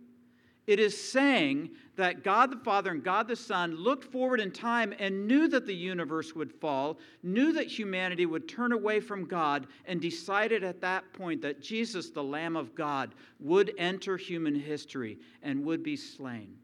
It 0.66 0.80
is 0.80 1.00
saying 1.00 1.70
that 1.94 2.24
God 2.24 2.50
the 2.50 2.64
Father 2.64 2.90
and 2.90 3.02
God 3.02 3.28
the 3.28 3.36
Son 3.36 3.76
looked 3.76 4.04
forward 4.04 4.40
in 4.40 4.50
time 4.50 4.92
and 4.98 5.26
knew 5.26 5.46
that 5.48 5.64
the 5.64 5.74
universe 5.74 6.34
would 6.34 6.52
fall, 6.52 6.98
knew 7.22 7.52
that 7.52 7.66
humanity 7.66 8.26
would 8.26 8.48
turn 8.48 8.72
away 8.72 8.98
from 8.98 9.26
God, 9.26 9.68
and 9.86 10.00
decided 10.00 10.64
at 10.64 10.80
that 10.80 11.10
point 11.12 11.40
that 11.42 11.62
Jesus, 11.62 12.10
the 12.10 12.22
Lamb 12.22 12.56
of 12.56 12.74
God, 12.74 13.14
would 13.38 13.72
enter 13.78 14.16
human 14.16 14.54
history 14.56 15.18
and 15.42 15.64
would 15.64 15.84
be 15.84 15.96
slain. 15.96 16.56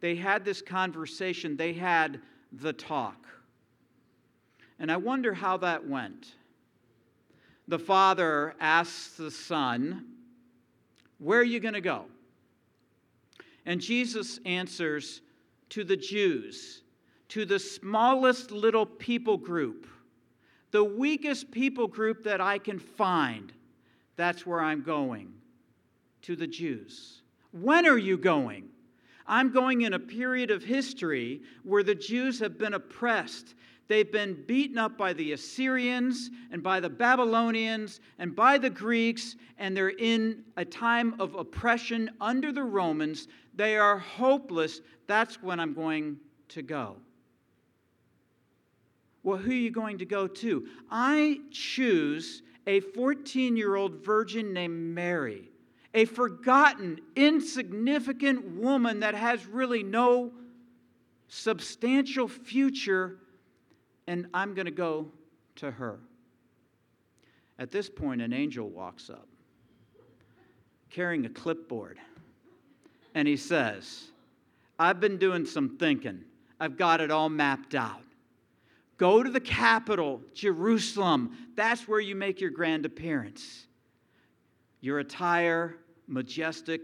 They 0.00 0.14
had 0.14 0.44
this 0.44 0.62
conversation, 0.62 1.56
they 1.56 1.72
had 1.72 2.20
the 2.52 2.72
talk. 2.72 3.26
And 4.78 4.90
I 4.90 4.96
wonder 4.96 5.34
how 5.34 5.56
that 5.58 5.86
went. 5.86 6.34
The 7.66 7.78
Father 7.78 8.54
asks 8.60 9.16
the 9.16 9.30
Son, 9.30 10.04
Where 11.18 11.40
are 11.40 11.44
you 11.44 11.58
going 11.58 11.74
to 11.74 11.80
go? 11.80 12.04
And 13.66 13.80
Jesus 13.80 14.38
answers 14.44 15.20
to 15.70 15.84
the 15.84 15.96
Jews, 15.96 16.82
to 17.28 17.44
the 17.44 17.58
smallest 17.58 18.50
little 18.50 18.86
people 18.86 19.36
group, 19.36 19.86
the 20.70 20.84
weakest 20.84 21.50
people 21.50 21.86
group 21.86 22.24
that 22.24 22.40
I 22.40 22.58
can 22.58 22.78
find. 22.78 23.52
That's 24.16 24.46
where 24.46 24.60
I'm 24.60 24.82
going, 24.82 25.32
to 26.22 26.36
the 26.36 26.46
Jews. 26.46 27.22
When 27.52 27.86
are 27.86 27.98
you 27.98 28.18
going? 28.18 28.68
I'm 29.26 29.50
going 29.52 29.82
in 29.82 29.94
a 29.94 29.98
period 29.98 30.50
of 30.50 30.62
history 30.62 31.42
where 31.62 31.82
the 31.82 31.94
Jews 31.94 32.40
have 32.40 32.58
been 32.58 32.74
oppressed 32.74 33.54
They've 33.86 34.10
been 34.10 34.44
beaten 34.46 34.78
up 34.78 34.96
by 34.96 35.12
the 35.12 35.32
Assyrians 35.32 36.30
and 36.50 36.62
by 36.62 36.80
the 36.80 36.88
Babylonians 36.88 38.00
and 38.18 38.34
by 38.34 38.56
the 38.56 38.70
Greeks, 38.70 39.36
and 39.58 39.76
they're 39.76 39.90
in 39.90 40.44
a 40.56 40.64
time 40.64 41.20
of 41.20 41.34
oppression 41.34 42.10
under 42.20 42.50
the 42.50 42.62
Romans. 42.62 43.28
They 43.54 43.76
are 43.76 43.98
hopeless. 43.98 44.80
That's 45.06 45.42
when 45.42 45.60
I'm 45.60 45.74
going 45.74 46.16
to 46.50 46.62
go. 46.62 46.96
Well, 49.22 49.38
who 49.38 49.50
are 49.50 49.54
you 49.54 49.70
going 49.70 49.98
to 49.98 50.06
go 50.06 50.26
to? 50.26 50.66
I 50.90 51.40
choose 51.50 52.42
a 52.66 52.80
14 52.80 53.56
year 53.56 53.74
old 53.76 54.04
virgin 54.04 54.52
named 54.52 54.94
Mary, 54.94 55.50
a 55.92 56.06
forgotten, 56.06 57.00
insignificant 57.16 58.44
woman 58.56 59.00
that 59.00 59.14
has 59.14 59.46
really 59.46 59.82
no 59.82 60.32
substantial 61.28 62.28
future 62.28 63.18
and 64.06 64.26
I'm 64.34 64.54
going 64.54 64.66
to 64.66 64.72
go 64.72 65.08
to 65.56 65.70
her. 65.70 65.98
At 67.58 67.70
this 67.70 67.88
point, 67.88 68.20
an 68.20 68.32
angel 68.32 68.68
walks 68.68 69.10
up 69.10 69.28
carrying 70.90 71.26
a 71.26 71.28
clipboard, 71.28 71.98
and 73.16 73.26
he 73.26 73.36
says, 73.36 74.10
I've 74.78 75.00
been 75.00 75.18
doing 75.18 75.44
some 75.44 75.76
thinking. 75.76 76.22
I've 76.60 76.76
got 76.76 77.00
it 77.00 77.10
all 77.10 77.28
mapped 77.28 77.74
out. 77.74 78.02
Go 78.96 79.22
to 79.22 79.28
the 79.28 79.40
capital, 79.40 80.20
Jerusalem. 80.34 81.36
That's 81.56 81.88
where 81.88 81.98
you 81.98 82.14
make 82.14 82.40
your 82.40 82.50
grand 82.50 82.86
appearance. 82.86 83.66
Your 84.80 85.00
attire, 85.00 85.78
majestic 86.06 86.82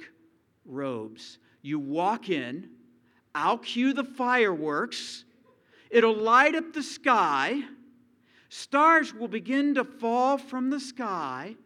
robes. 0.65 1.39
You 1.63 1.79
walk 1.79 2.31
in, 2.31 2.69
I'll 3.35 3.59
cue 3.59 3.93
the 3.93 4.05
fireworks 4.05 5.25
It'll 5.91 6.17
light 6.17 6.55
up 6.55 6.73
the 6.73 6.83
sky. 6.83 7.63
Stars 8.49 9.13
will 9.13 9.29
begin 9.29 9.75
to 9.75 9.85
fall 9.85 10.39
from 10.39 10.71
the 10.71 10.81
sky. 10.81 11.57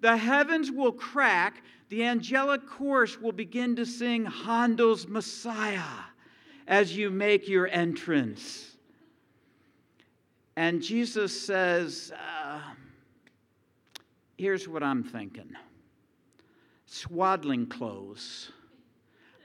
The 0.00 0.16
heavens 0.16 0.70
will 0.70 0.92
crack. 0.92 1.62
The 1.90 2.04
angelic 2.04 2.66
chorus 2.66 3.20
will 3.20 3.32
begin 3.32 3.76
to 3.76 3.84
sing 3.84 4.24
Handel's 4.24 5.06
Messiah 5.06 6.04
as 6.66 6.96
you 6.96 7.10
make 7.10 7.48
your 7.48 7.68
entrance. 7.68 8.76
And 10.56 10.82
Jesus 10.82 11.38
says, 11.38 12.12
uh, 12.12 12.60
Here's 14.36 14.66
what 14.66 14.82
I'm 14.82 15.04
thinking 15.04 15.54
swaddling 16.86 17.66
clothes. 17.66 18.50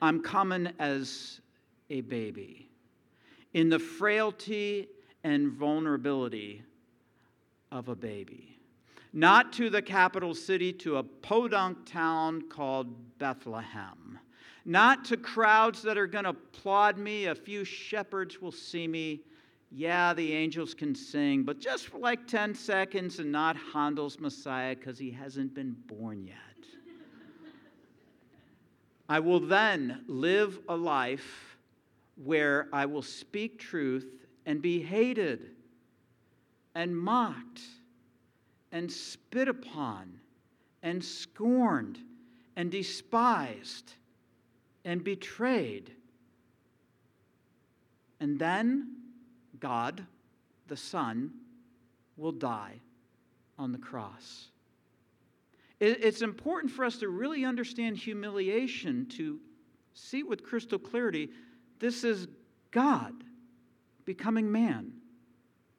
I'm 0.02 0.22
coming 0.22 0.72
as 0.80 1.42
a 1.90 2.02
baby 2.02 2.70
in 3.56 3.70
the 3.70 3.80
frailty 3.80 4.90
and 5.24 5.50
vulnerability 5.50 6.62
of 7.72 7.88
a 7.88 7.96
baby. 7.96 8.60
Not 9.14 9.54
to 9.54 9.70
the 9.70 9.82
capital 9.82 10.36
city, 10.36 10.74
to 10.74 10.98
a 10.98 11.04
podunk 11.04 11.90
town 11.90 12.50
called 12.50 13.18
Bethlehem. 13.18 14.20
Not 14.66 15.06
to 15.06 15.16
crowds 15.16 15.82
that 15.84 15.98
are 15.98 16.06
going 16.06 16.26
to 16.26 16.32
applaud 16.32 16.98
me. 16.98 17.28
A 17.28 17.36
few 17.36 17.64
shepherds 17.64 18.42
will 18.42 18.52
see 18.52 18.90
me. 18.90 19.22
Yeah, 19.72 20.14
the 20.14 20.34
angels 20.34 20.74
can 20.74 20.94
sing, 20.94 21.44
but 21.44 21.60
just 21.60 21.88
for 21.88 21.98
like 21.98 22.28
10 22.28 22.56
seconds 22.56 23.20
and 23.20 23.32
not 23.32 23.56
Handel's 23.74 24.20
Messiah 24.20 24.76
because 24.76 25.00
he 25.00 25.12
hasn't 25.12 25.54
been 25.54 25.78
born 25.88 26.26
yet. 26.26 26.36
I 29.08 29.22
will 29.22 29.40
then 29.40 30.04
live 30.08 30.60
a 30.68 30.76
life 30.76 31.55
where 32.24 32.68
I 32.72 32.86
will 32.86 33.02
speak 33.02 33.60
truth 33.60 34.08
and 34.46 34.62
be 34.62 34.82
hated 34.82 35.52
and 36.74 36.96
mocked 36.96 37.62
and 38.72 38.92
spit 38.92 39.48
upon 39.48 40.20
and 40.84 41.04
scorned 41.04 42.00
and 42.56 42.72
despised 42.72 43.94
and 44.84 45.04
betrayed. 45.04 45.92
And 48.20 48.40
then 48.40 48.96
God, 49.60 50.06
the 50.68 50.78
Son, 50.78 51.32
will 52.18 52.32
die 52.32 52.80
on 53.58 53.72
the 53.72 53.78
cross. 53.78 54.50
It's 55.80 56.22
important 56.22 56.72
for 56.72 56.86
us 56.86 56.98
to 56.98 57.10
really 57.10 57.44
understand 57.44 57.98
humiliation, 57.98 59.08
to 59.18 59.40
see 59.94 60.24
with 60.24 60.44
crystal 60.44 60.80
clarity 60.80 61.30
this 61.80 62.04
is 62.04 62.28
God 62.72 63.14
becoming 64.06 64.52
man. 64.52 64.92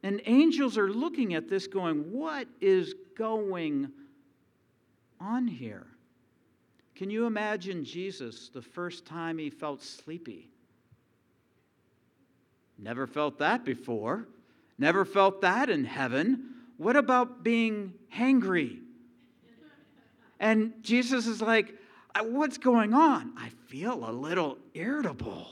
And 0.03 0.21
angels 0.27 0.79
are 0.79 0.91
looking 0.91 1.35
at 1.35 1.49
this 1.49 1.67
going, 1.67 2.13
What 2.13 2.47
is 2.61 2.95
going 3.17 3.91
on 5.21 5.49
here? 5.49 5.87
Can 6.95 7.11
you 7.11 7.27
imagine 7.27 7.85
Jesus 7.85 8.49
the 8.49 8.63
first 8.63 9.05
time 9.05 9.39
he 9.39 9.51
felt 9.51 9.83
sleepy? 9.83 10.49
Never 12.79 13.07
felt 13.07 13.39
that 13.39 13.65
before. 13.65 14.27
Never 14.79 15.05
felt 15.05 15.41
that 15.41 15.71
in 15.71 15.85
heaven. 15.85 16.55
What 16.77 16.97
about 16.97 17.43
being 17.43 17.95
hangry? 18.15 18.79
And 20.39 20.75
Jesus 20.83 21.27
is 21.27 21.41
like, 21.41 21.75
What's 22.23 22.57
going 22.57 22.95
on? 22.95 23.33
I 23.37 23.51
feel 23.67 24.09
a 24.09 24.13
little 24.13 24.59
irritable. 24.73 25.49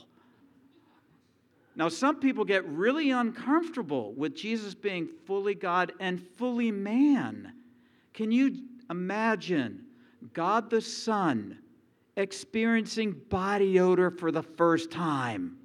Now, 1.76 1.88
some 1.88 2.20
people 2.20 2.44
get 2.44 2.64
really 2.68 3.10
uncomfortable 3.10 4.12
with 4.14 4.36
Jesus 4.36 4.74
being 4.74 5.08
fully 5.26 5.54
God 5.54 5.92
and 5.98 6.24
fully 6.36 6.70
man. 6.70 7.52
Can 8.12 8.30
you 8.30 8.62
imagine 8.90 9.84
God 10.32 10.70
the 10.70 10.80
Son 10.80 11.58
experiencing 12.16 13.12
body 13.28 13.80
odor 13.80 14.10
for 14.10 14.30
the 14.30 14.42
first 14.42 14.90
time? 14.92 15.56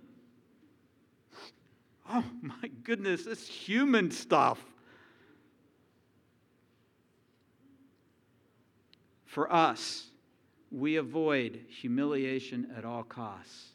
Oh 2.09 2.25
my 2.41 2.69
goodness, 2.83 3.25
this 3.25 3.47
human 3.47 4.09
stuff. 4.09 4.59
For 9.27 9.53
us, 9.53 10.07
we 10.71 10.95
avoid 10.95 11.65
humiliation 11.69 12.71
at 12.75 12.83
all 12.83 13.03
costs. 13.03 13.73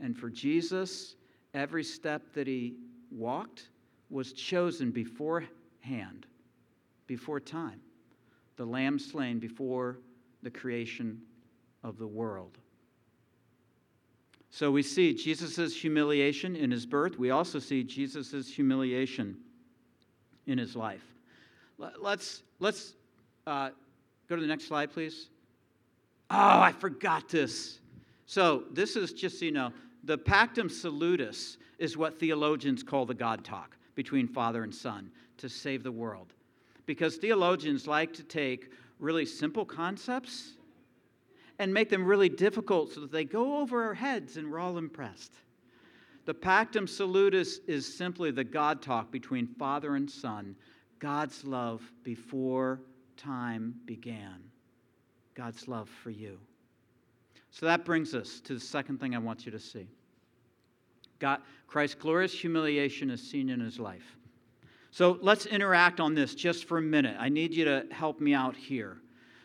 And 0.00 0.16
for 0.16 0.30
Jesus, 0.30 1.16
Every 1.54 1.84
step 1.84 2.22
that 2.34 2.46
he 2.46 2.74
walked 3.10 3.68
was 4.10 4.32
chosen 4.32 4.90
beforehand, 4.90 6.26
before 7.06 7.40
time. 7.40 7.80
The 8.56 8.64
lamb 8.64 8.98
slain 8.98 9.38
before 9.38 9.98
the 10.42 10.50
creation 10.50 11.20
of 11.82 11.98
the 11.98 12.06
world. 12.06 12.58
So 14.50 14.70
we 14.70 14.82
see 14.82 15.14
Jesus' 15.14 15.74
humiliation 15.74 16.56
in 16.56 16.70
his 16.70 16.86
birth. 16.86 17.18
We 17.18 17.30
also 17.30 17.58
see 17.58 17.84
Jesus' 17.84 18.48
humiliation 18.48 19.36
in 20.46 20.58
his 20.58 20.74
life. 20.74 21.04
Let's, 22.00 22.42
let's 22.58 22.94
uh, 23.46 23.70
go 24.28 24.36
to 24.36 24.42
the 24.42 24.48
next 24.48 24.66
slide, 24.66 24.92
please. 24.92 25.28
Oh, 26.30 26.60
I 26.60 26.72
forgot 26.72 27.28
this. 27.28 27.78
So, 28.26 28.64
this 28.72 28.96
is 28.96 29.12
just 29.12 29.38
so 29.38 29.46
you 29.46 29.52
know, 29.52 29.72
the 30.08 30.16
Pactum 30.16 30.70
Salutis 30.70 31.58
is 31.78 31.98
what 31.98 32.18
theologians 32.18 32.82
call 32.82 33.04
the 33.04 33.12
God 33.12 33.44
talk 33.44 33.76
between 33.94 34.26
Father 34.26 34.62
and 34.62 34.74
Son 34.74 35.10
to 35.36 35.50
save 35.50 35.82
the 35.82 35.92
world. 35.92 36.32
Because 36.86 37.16
theologians 37.16 37.86
like 37.86 38.14
to 38.14 38.22
take 38.22 38.72
really 38.98 39.26
simple 39.26 39.66
concepts 39.66 40.54
and 41.58 41.74
make 41.74 41.90
them 41.90 42.06
really 42.06 42.30
difficult 42.30 42.90
so 42.90 43.00
that 43.00 43.12
they 43.12 43.24
go 43.24 43.58
over 43.58 43.84
our 43.84 43.92
heads 43.92 44.38
and 44.38 44.50
we're 44.50 44.58
all 44.58 44.78
impressed. 44.78 45.34
The 46.24 46.32
Pactum 46.32 46.88
Salutis 46.88 47.58
is 47.66 47.84
simply 47.86 48.30
the 48.30 48.44
God 48.44 48.80
talk 48.80 49.10
between 49.10 49.46
Father 49.46 49.94
and 49.94 50.10
Son, 50.10 50.56
God's 51.00 51.44
love 51.44 51.82
before 52.02 52.80
time 53.18 53.74
began, 53.84 54.42
God's 55.34 55.68
love 55.68 55.90
for 56.02 56.08
you. 56.08 56.38
So 57.50 57.66
that 57.66 57.84
brings 57.84 58.14
us 58.14 58.40
to 58.40 58.54
the 58.54 58.60
second 58.60 59.00
thing 59.00 59.14
I 59.14 59.18
want 59.18 59.44
you 59.44 59.52
to 59.52 59.60
see. 59.60 59.86
God, 61.18 61.40
Christ's 61.66 61.96
glorious 61.96 62.32
humiliation 62.32 63.10
is 63.10 63.22
seen 63.22 63.48
in 63.48 63.60
his 63.60 63.78
life. 63.78 64.16
So 64.90 65.18
let's 65.20 65.46
interact 65.46 66.00
on 66.00 66.14
this 66.14 66.34
just 66.34 66.66
for 66.66 66.78
a 66.78 66.82
minute. 66.82 67.16
I 67.18 67.28
need 67.28 67.54
you 67.54 67.64
to 67.64 67.86
help 67.90 68.20
me 68.20 68.34
out 68.34 68.56
here. 68.56 68.98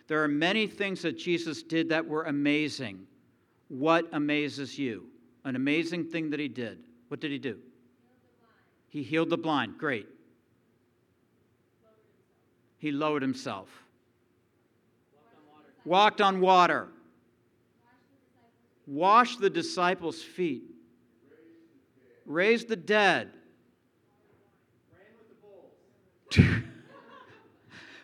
There 0.07 0.23
are 0.23 0.27
many 0.27 0.67
things 0.67 1.01
that 1.01 1.17
Jesus 1.17 1.63
did 1.63 1.89
that 1.89 2.05
were 2.05 2.23
amazing. 2.23 3.05
What 3.67 4.07
amazes 4.13 4.77
you? 4.77 5.07
An 5.43 5.55
amazing 5.55 6.05
thing 6.05 6.29
that 6.29 6.39
he 6.39 6.47
did. 6.47 6.79
What 7.09 7.19
did 7.19 7.31
he 7.31 7.39
do? 7.39 7.57
He 8.89 9.03
healed 9.03 9.29
the 9.29 9.37
blind. 9.37 9.77
Great. 9.77 10.07
He 12.77 12.91
lowered 12.91 13.21
himself. 13.21 13.69
Walked 15.85 16.21
on 16.21 16.39
water. 16.39 16.89
Washed 18.85 19.39
the 19.39 19.49
disciples' 19.49 20.21
feet. 20.21 20.72
Raised 22.25 22.67
the 22.69 22.75
dead. 22.75 23.29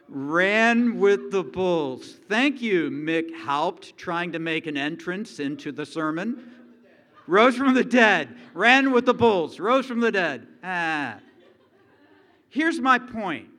Ran 0.08 1.00
with 1.00 1.32
the 1.32 1.44
bulls. 1.44 2.20
Thank 2.28 2.62
you, 2.62 2.90
Mick 2.90 3.36
Haupt, 3.36 3.96
trying 3.98 4.32
to 4.32 4.40
make 4.40 4.66
an 4.66 4.76
entrance 4.76 5.40
into 5.40 5.72
the 5.72 5.86
sermon. 5.86 6.52
Rose 7.28 7.56
from 7.56 7.76
the 7.76 7.84
dead. 7.84 8.36
Ran 8.54 8.92
with 8.92 9.06
the 9.06 9.14
bulls. 9.14 9.60
Rose 9.60 9.86
from 9.86 10.00
the 10.00 10.12
dead. 10.12 10.48
Ah. 10.64 11.20
Here's 12.50 12.80
my 12.80 12.98
point 12.98 13.50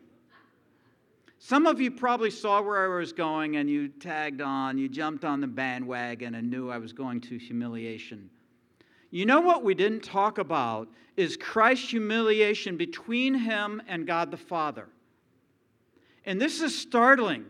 some 1.43 1.67
of 1.67 1.81
you 1.81 1.91
probably 1.91 2.31
saw 2.31 2.61
where 2.61 2.85
I 2.85 2.99
was 2.99 3.15
going 3.15 3.57
and 3.57 3.69
you 3.69 3.89
tagged 3.89 4.43
on, 4.43 4.77
you 4.77 4.91
jumped 4.91 5.25
on 5.25 5.41
the 5.41 5.47
bandwagon 5.47 6.35
and 6.35 6.51
knew 6.51 6.71
I 6.71 6.77
was 6.77 6.93
going 6.93 7.23
to 7.23 7.39
humiliation. 7.39 8.29
You 9.11 9.27
know 9.27 9.41
what 9.41 9.65
we 9.65 9.75
didn't 9.75 10.05
talk 10.05 10.39
about 10.39 10.89
is 11.17 11.37
Christ's 11.37 11.91
humiliation 11.91 12.77
between 12.77 13.35
him 13.35 13.83
and 13.89 14.07
God 14.07 14.31
the 14.31 14.37
Father. 14.37 14.89
And 16.25 16.41
this 16.41 16.61
is 16.61 16.77
startling. 16.79 17.45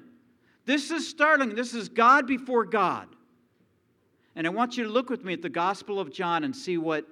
This 0.64 0.90
is 0.90 1.06
startling. 1.06 1.54
This 1.54 1.74
is 1.74 1.88
God 1.88 2.26
before 2.26 2.64
God. 2.64 3.08
And 4.36 4.46
I 4.46 4.50
want 4.50 4.76
you 4.76 4.84
to 4.84 4.90
look 4.90 5.10
with 5.10 5.24
me 5.24 5.34
at 5.34 5.42
the 5.42 5.48
Gospel 5.48 6.00
of 6.00 6.12
John 6.12 6.44
and 6.44 6.56
see 6.56 6.78
what 6.78 7.06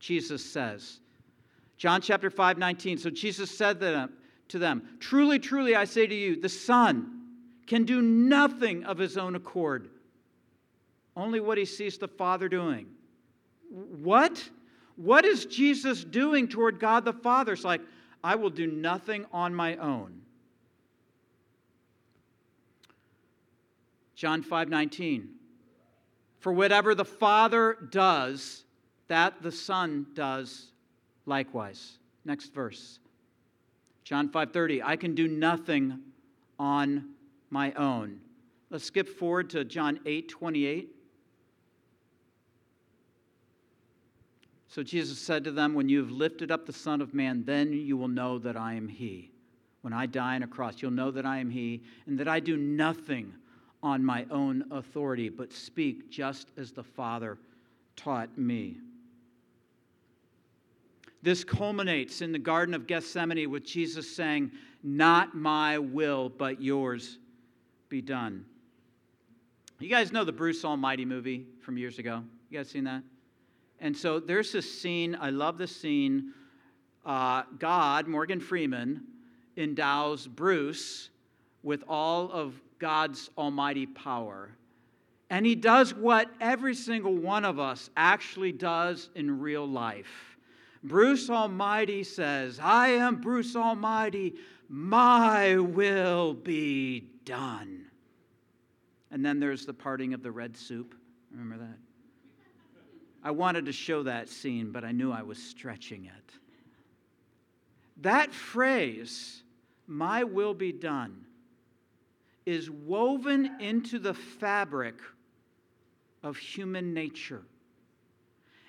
Jesus 0.00 0.44
says. 0.44 1.00
John 1.76 2.00
chapter 2.00 2.30
5, 2.30 2.58
19. 2.58 2.98
So 2.98 3.10
Jesus 3.10 3.56
said 3.56 3.80
to 3.80 4.58
them. 4.58 4.88
Truly, 4.98 5.38
truly, 5.38 5.76
I 5.76 5.84
say 5.84 6.06
to 6.06 6.14
you, 6.14 6.40
the 6.40 6.48
Son 6.48 7.20
can 7.66 7.84
do 7.84 8.02
nothing 8.02 8.84
of 8.84 8.98
his 8.98 9.16
own 9.16 9.36
accord, 9.36 9.88
only 11.16 11.40
what 11.40 11.58
he 11.58 11.64
sees 11.64 11.96
the 11.98 12.08
Father 12.08 12.48
doing. 12.48 12.86
What? 13.74 14.48
What 14.96 15.24
is 15.24 15.46
Jesus 15.46 16.04
doing 16.04 16.48
toward 16.48 16.78
God 16.78 17.04
the 17.04 17.12
Father? 17.12 17.52
It's 17.52 17.64
like, 17.64 17.80
I 18.22 18.36
will 18.36 18.50
do 18.50 18.66
nothing 18.66 19.26
on 19.32 19.54
my 19.54 19.76
own. 19.76 20.22
John 24.14 24.42
5 24.42 24.68
19. 24.68 25.28
For 26.38 26.52
whatever 26.52 26.94
the 26.94 27.04
Father 27.04 27.76
does, 27.90 28.64
that 29.08 29.42
the 29.42 29.50
Son 29.50 30.06
does 30.14 30.72
likewise. 31.26 31.98
Next 32.24 32.54
verse. 32.54 33.00
John 34.04 34.28
5:30, 34.28 34.82
I 34.82 34.96
can 34.96 35.14
do 35.14 35.26
nothing 35.26 36.00
on 36.58 37.14
my 37.50 37.72
own. 37.72 38.20
Let's 38.70 38.84
skip 38.84 39.08
forward 39.08 39.50
to 39.50 39.64
John 39.64 40.00
8:28. 40.04 40.88
So 44.74 44.82
Jesus 44.82 45.20
said 45.20 45.44
to 45.44 45.52
them, 45.52 45.72
When 45.72 45.88
you 45.88 46.00
have 46.00 46.10
lifted 46.10 46.50
up 46.50 46.66
the 46.66 46.72
Son 46.72 47.00
of 47.00 47.14
Man, 47.14 47.44
then 47.44 47.72
you 47.72 47.96
will 47.96 48.08
know 48.08 48.40
that 48.40 48.56
I 48.56 48.74
am 48.74 48.88
He. 48.88 49.30
When 49.82 49.92
I 49.92 50.06
die 50.06 50.34
on 50.34 50.42
a 50.42 50.48
cross, 50.48 50.82
you'll 50.82 50.90
know 50.90 51.12
that 51.12 51.24
I 51.24 51.38
am 51.38 51.48
He, 51.48 51.84
and 52.08 52.18
that 52.18 52.26
I 52.26 52.40
do 52.40 52.56
nothing 52.56 53.32
on 53.84 54.04
my 54.04 54.26
own 54.32 54.64
authority, 54.72 55.28
but 55.28 55.52
speak 55.52 56.10
just 56.10 56.48
as 56.56 56.72
the 56.72 56.82
Father 56.82 57.38
taught 57.94 58.36
me. 58.36 58.78
This 61.22 61.44
culminates 61.44 62.20
in 62.20 62.32
the 62.32 62.38
Garden 62.40 62.74
of 62.74 62.88
Gethsemane 62.88 63.48
with 63.48 63.64
Jesus 63.64 64.10
saying, 64.16 64.50
Not 64.82 65.36
my 65.36 65.78
will, 65.78 66.30
but 66.30 66.60
yours 66.60 67.18
be 67.88 68.02
done. 68.02 68.44
You 69.78 69.88
guys 69.88 70.10
know 70.10 70.24
the 70.24 70.32
Bruce 70.32 70.64
Almighty 70.64 71.04
movie 71.04 71.46
from 71.60 71.78
years 71.78 72.00
ago? 72.00 72.24
You 72.50 72.58
guys 72.58 72.70
seen 72.70 72.82
that? 72.82 73.04
And 73.84 73.94
so 73.94 74.18
there's 74.18 74.50
this 74.50 74.80
scene, 74.80 75.14
I 75.20 75.28
love 75.28 75.58
this 75.58 75.76
scene. 75.76 76.32
Uh, 77.04 77.42
God, 77.58 78.08
Morgan 78.08 78.40
Freeman, 78.40 79.02
endows 79.58 80.26
Bruce 80.26 81.10
with 81.62 81.84
all 81.86 82.32
of 82.32 82.58
God's 82.78 83.28
almighty 83.36 83.84
power. 83.84 84.56
And 85.28 85.44
he 85.44 85.54
does 85.54 85.92
what 85.92 86.30
every 86.40 86.74
single 86.74 87.14
one 87.14 87.44
of 87.44 87.58
us 87.58 87.90
actually 87.94 88.52
does 88.52 89.10
in 89.14 89.38
real 89.38 89.68
life 89.68 90.38
Bruce 90.82 91.30
Almighty 91.30 92.04
says, 92.04 92.60
I 92.62 92.88
am 92.88 93.16
Bruce 93.16 93.56
Almighty, 93.56 94.34
my 94.68 95.56
will 95.56 96.34
be 96.34 97.08
done. 97.24 97.86
And 99.10 99.24
then 99.24 99.40
there's 99.40 99.64
the 99.64 99.72
parting 99.72 100.12
of 100.12 100.22
the 100.22 100.30
red 100.30 100.56
soup. 100.56 100.94
Remember 101.30 101.56
that? 101.56 101.83
I 103.24 103.30
wanted 103.30 103.64
to 103.66 103.72
show 103.72 104.02
that 104.02 104.28
scene, 104.28 104.70
but 104.70 104.84
I 104.84 104.92
knew 104.92 105.10
I 105.10 105.22
was 105.22 105.42
stretching 105.42 106.04
it. 106.04 106.34
That 108.02 108.34
phrase, 108.34 109.42
my 109.86 110.24
will 110.24 110.52
be 110.52 110.72
done, 110.72 111.24
is 112.44 112.70
woven 112.70 113.58
into 113.60 113.98
the 113.98 114.12
fabric 114.12 114.96
of 116.22 116.36
human 116.36 116.92
nature. 116.92 117.42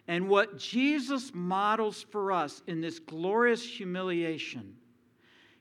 And 0.08 0.30
what 0.30 0.58
Jesus 0.58 1.32
models 1.34 2.06
for 2.10 2.32
us 2.32 2.62
in 2.66 2.80
this 2.80 3.00
glorious 3.00 3.62
humiliation, 3.62 4.78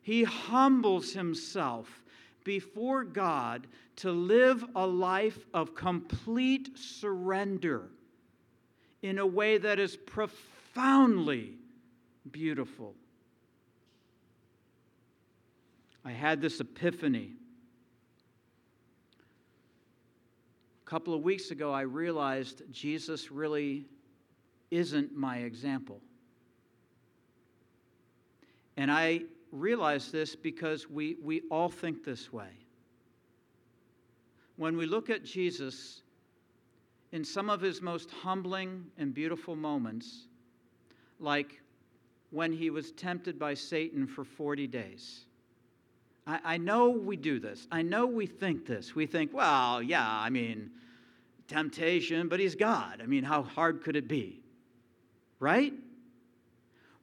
he 0.02 0.22
humbles 0.22 1.12
himself 1.12 2.04
before 2.44 3.02
God 3.02 3.66
to 3.96 4.12
live 4.12 4.64
a 4.76 4.86
life 4.86 5.46
of 5.52 5.74
complete 5.74 6.78
surrender 6.78 7.88
in 9.04 9.18
a 9.18 9.26
way 9.26 9.58
that 9.58 9.78
is 9.78 9.96
profoundly 9.96 11.52
beautiful. 12.30 12.94
I 16.02 16.10
had 16.10 16.40
this 16.40 16.58
epiphany. 16.58 17.32
A 20.86 20.88
couple 20.88 21.12
of 21.12 21.20
weeks 21.20 21.50
ago, 21.50 21.70
I 21.70 21.82
realized 21.82 22.62
Jesus 22.72 23.30
really 23.30 23.84
isn't 24.70 25.14
my 25.14 25.36
example. 25.40 26.00
And 28.78 28.90
I 28.90 29.24
realize 29.52 30.10
this 30.12 30.34
because 30.34 30.88
we, 30.88 31.18
we 31.22 31.42
all 31.50 31.68
think 31.68 32.06
this 32.06 32.32
way. 32.32 32.48
When 34.56 34.78
we 34.78 34.86
look 34.86 35.10
at 35.10 35.26
Jesus 35.26 36.00
in 37.14 37.24
some 37.24 37.48
of 37.48 37.60
his 37.60 37.80
most 37.80 38.10
humbling 38.10 38.84
and 38.98 39.14
beautiful 39.14 39.54
moments, 39.54 40.26
like 41.20 41.62
when 42.30 42.52
he 42.52 42.70
was 42.70 42.90
tempted 42.90 43.38
by 43.38 43.54
Satan 43.54 44.04
for 44.04 44.24
40 44.24 44.66
days. 44.66 45.26
I, 46.26 46.40
I 46.44 46.56
know 46.56 46.90
we 46.90 47.16
do 47.16 47.38
this. 47.38 47.68
I 47.70 47.82
know 47.82 48.04
we 48.04 48.26
think 48.26 48.66
this. 48.66 48.96
We 48.96 49.06
think, 49.06 49.32
well, 49.32 49.80
yeah, 49.80 50.04
I 50.04 50.28
mean, 50.28 50.72
temptation, 51.46 52.26
but 52.26 52.40
he's 52.40 52.56
God. 52.56 53.00
I 53.00 53.06
mean, 53.06 53.22
how 53.22 53.44
hard 53.44 53.84
could 53.84 53.94
it 53.94 54.08
be? 54.08 54.42
Right? 55.38 55.72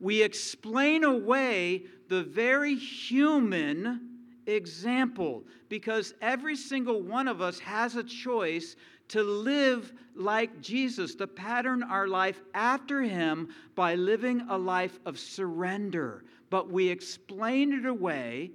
We 0.01 0.23
explain 0.23 1.05
away 1.05 1.83
the 2.09 2.23
very 2.23 2.75
human 2.75 4.09
example 4.45 5.45
because 5.69 6.13
every 6.21 6.57
single 6.57 7.01
one 7.01 7.29
of 7.29 7.39
us 7.39 7.59
has 7.59 7.95
a 7.95 8.03
choice 8.03 8.75
to 9.11 9.23
live 9.23 9.91
like 10.15 10.61
Jesus, 10.61 11.15
to 11.15 11.27
pattern 11.27 11.83
our 11.83 12.07
life 12.07 12.41
after 12.53 13.01
him 13.01 13.49
by 13.75 13.95
living 13.95 14.45
a 14.49 14.57
life 14.57 14.99
of 15.05 15.19
surrender. 15.19 16.23
But 16.49 16.69
we 16.69 16.87
explain 16.87 17.73
it 17.73 17.85
away 17.85 18.51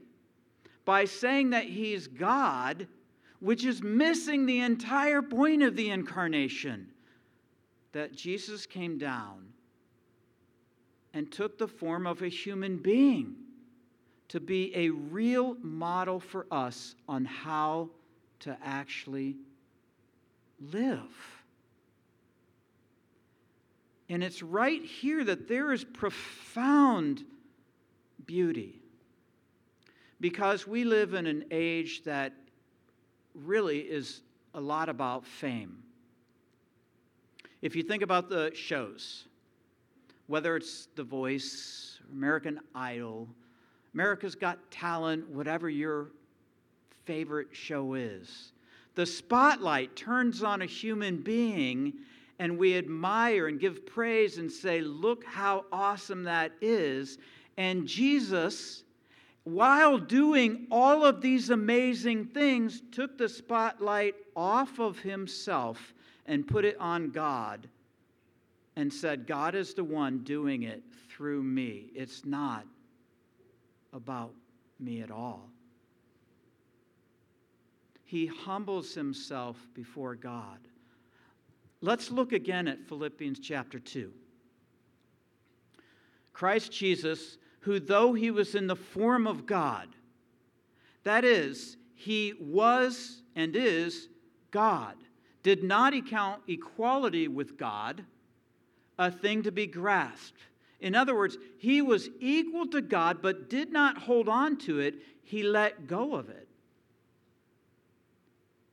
by 0.86 1.04
saying 1.04 1.50
that 1.50 1.64
he's 1.64 2.06
God, 2.06 2.86
which 3.40 3.66
is 3.66 3.82
missing 3.82 4.46
the 4.46 4.60
entire 4.60 5.20
point 5.20 5.62
of 5.62 5.76
the 5.76 5.90
incarnation 5.90 6.88
that 7.92 8.14
Jesus 8.14 8.64
came 8.64 8.96
down 8.96 9.48
and 11.12 11.30
took 11.30 11.58
the 11.58 11.68
form 11.68 12.06
of 12.06 12.22
a 12.22 12.28
human 12.28 12.78
being 12.78 13.34
to 14.28 14.40
be 14.40 14.74
a 14.74 14.88
real 14.88 15.54
model 15.60 16.18
for 16.18 16.46
us 16.50 16.94
on 17.06 17.26
how 17.26 17.90
to 18.40 18.56
actually 18.62 19.36
live. 20.60 21.00
And 24.08 24.22
it's 24.22 24.42
right 24.42 24.82
here 24.82 25.24
that 25.24 25.48
there 25.48 25.72
is 25.72 25.84
profound 25.84 27.24
beauty. 28.24 28.80
Because 30.20 30.66
we 30.66 30.84
live 30.84 31.14
in 31.14 31.26
an 31.26 31.44
age 31.50 32.04
that 32.04 32.32
really 33.34 33.80
is 33.80 34.22
a 34.54 34.60
lot 34.60 34.88
about 34.88 35.26
fame. 35.26 35.82
If 37.62 37.74
you 37.74 37.82
think 37.82 38.02
about 38.02 38.28
the 38.28 38.52
shows, 38.54 39.24
whether 40.26 40.56
it's 40.56 40.88
The 40.94 41.04
Voice, 41.04 42.00
American 42.12 42.60
Idol, 42.74 43.28
America's 43.94 44.34
Got 44.34 44.70
Talent, 44.70 45.28
whatever 45.28 45.68
your 45.68 46.08
favorite 47.04 47.48
show 47.52 47.94
is, 47.94 48.52
the 48.96 49.06
spotlight 49.06 49.94
turns 49.94 50.42
on 50.42 50.62
a 50.62 50.66
human 50.66 51.18
being 51.18 51.92
and 52.38 52.58
we 52.58 52.76
admire 52.76 53.46
and 53.46 53.60
give 53.60 53.86
praise 53.86 54.38
and 54.38 54.50
say, 54.50 54.80
Look 54.80 55.24
how 55.24 55.66
awesome 55.70 56.24
that 56.24 56.52
is. 56.60 57.18
And 57.56 57.86
Jesus, 57.86 58.84
while 59.44 59.98
doing 59.98 60.66
all 60.70 61.04
of 61.04 61.20
these 61.20 61.50
amazing 61.50 62.26
things, 62.26 62.82
took 62.90 63.16
the 63.16 63.28
spotlight 63.28 64.14
off 64.34 64.78
of 64.78 64.98
himself 64.98 65.94
and 66.26 66.46
put 66.46 66.64
it 66.64 66.76
on 66.80 67.10
God 67.10 67.68
and 68.76 68.92
said, 68.92 69.26
God 69.26 69.54
is 69.54 69.72
the 69.72 69.84
one 69.84 70.18
doing 70.18 70.64
it 70.64 70.82
through 71.08 71.42
me. 71.42 71.90
It's 71.94 72.24
not 72.24 72.66
about 73.92 74.34
me 74.78 75.00
at 75.00 75.10
all. 75.10 75.48
He 78.06 78.26
humbles 78.26 78.94
himself 78.94 79.56
before 79.74 80.14
God. 80.14 80.60
Let's 81.80 82.12
look 82.12 82.32
again 82.32 82.68
at 82.68 82.86
Philippians 82.88 83.40
chapter 83.40 83.80
2. 83.80 84.12
Christ 86.32 86.70
Jesus, 86.70 87.36
who 87.60 87.80
though 87.80 88.12
he 88.12 88.30
was 88.30 88.54
in 88.54 88.68
the 88.68 88.76
form 88.76 89.26
of 89.26 89.44
God, 89.44 89.88
that 91.02 91.24
is, 91.24 91.76
he 91.96 92.32
was 92.40 93.22
and 93.34 93.56
is 93.56 94.08
God, 94.52 94.94
did 95.42 95.64
not 95.64 95.92
account 95.92 96.42
equality 96.46 97.26
with 97.26 97.58
God 97.58 98.04
a 99.00 99.10
thing 99.10 99.42
to 99.42 99.50
be 99.50 99.66
grasped. 99.66 100.42
In 100.78 100.94
other 100.94 101.16
words, 101.16 101.38
he 101.58 101.82
was 101.82 102.08
equal 102.20 102.68
to 102.68 102.80
God 102.80 103.20
but 103.20 103.50
did 103.50 103.72
not 103.72 103.98
hold 103.98 104.28
on 104.28 104.58
to 104.58 104.78
it, 104.78 104.94
he 105.24 105.42
let 105.42 105.88
go 105.88 106.14
of 106.14 106.28
it 106.28 106.45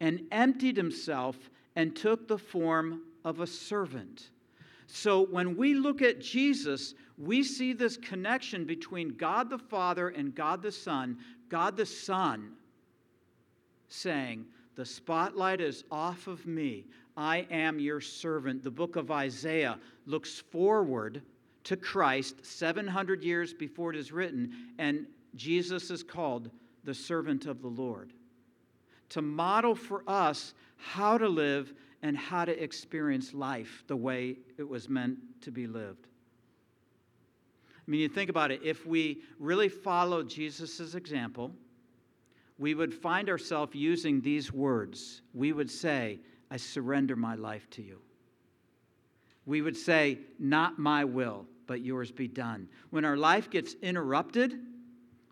and 0.03 0.27
emptied 0.33 0.75
himself 0.75 1.49
and 1.77 1.95
took 1.95 2.27
the 2.27 2.37
form 2.37 3.03
of 3.23 3.39
a 3.39 3.47
servant. 3.47 4.31
So 4.85 5.25
when 5.25 5.55
we 5.55 5.75
look 5.75 6.01
at 6.01 6.19
Jesus, 6.19 6.93
we 7.17 7.41
see 7.41 7.71
this 7.71 7.95
connection 7.95 8.65
between 8.65 9.15
God 9.15 9.49
the 9.49 9.57
Father 9.57 10.09
and 10.09 10.35
God 10.35 10.61
the 10.61 10.73
Son. 10.73 11.17
God 11.47 11.77
the 11.77 11.85
Son 11.85 12.51
saying, 13.87 14.45
The 14.75 14.85
spotlight 14.85 15.61
is 15.61 15.85
off 15.89 16.27
of 16.27 16.45
me. 16.45 16.83
I 17.15 17.47
am 17.49 17.79
your 17.79 18.01
servant. 18.01 18.61
The 18.61 18.71
book 18.71 18.97
of 18.97 19.09
Isaiah 19.09 19.79
looks 20.05 20.37
forward 20.37 21.21
to 21.63 21.77
Christ 21.77 22.45
700 22.45 23.23
years 23.23 23.53
before 23.53 23.91
it 23.91 23.95
is 23.95 24.11
written, 24.11 24.51
and 24.77 25.07
Jesus 25.35 25.89
is 25.89 26.03
called 26.03 26.49
the 26.83 26.93
servant 26.93 27.45
of 27.45 27.61
the 27.61 27.69
Lord. 27.69 28.11
To 29.13 29.21
model 29.21 29.76
for 29.76 30.04
us 30.08 30.56
how 30.76 31.19
to 31.19 31.30
live 31.30 31.71
and 32.02 32.17
how 32.17 32.45
to 32.45 32.63
experience 32.63 33.32
life 33.32 33.84
the 33.86 33.95
way 33.95 34.38
it 34.58 34.67
was 34.67 34.89
meant 34.89 35.19
to 35.41 35.52
be 35.52 35.67
lived. 35.67 36.08
I 37.78 37.91
mean, 37.91 38.02
you 38.02 38.10
think 38.10 38.32
about 38.32 38.49
it, 38.49 38.62
if 38.63 38.88
we 38.88 39.21
really 39.38 39.69
followed 39.69 40.28
Jesus' 40.28 40.95
example, 40.95 41.52
we 42.58 42.73
would 42.73 42.91
find 42.91 43.30
ourselves 43.30 43.76
using 43.76 44.19
these 44.19 44.52
words. 44.52 45.21
We 45.36 45.54
would 45.54 45.69
say, 45.69 46.19
I 46.49 46.58
surrender 46.58 47.15
my 47.15 47.36
life 47.36 47.69
to 47.71 47.84
you. 47.84 48.02
We 49.45 49.62
would 49.62 49.78
say, 49.78 50.21
Not 50.39 50.80
my 50.80 51.06
will, 51.06 51.45
but 51.67 51.82
yours 51.82 52.12
be 52.12 52.28
done. 52.28 52.67
When 52.89 53.06
our 53.06 53.17
life 53.17 53.52
gets 53.52 53.76
interrupted 53.84 54.56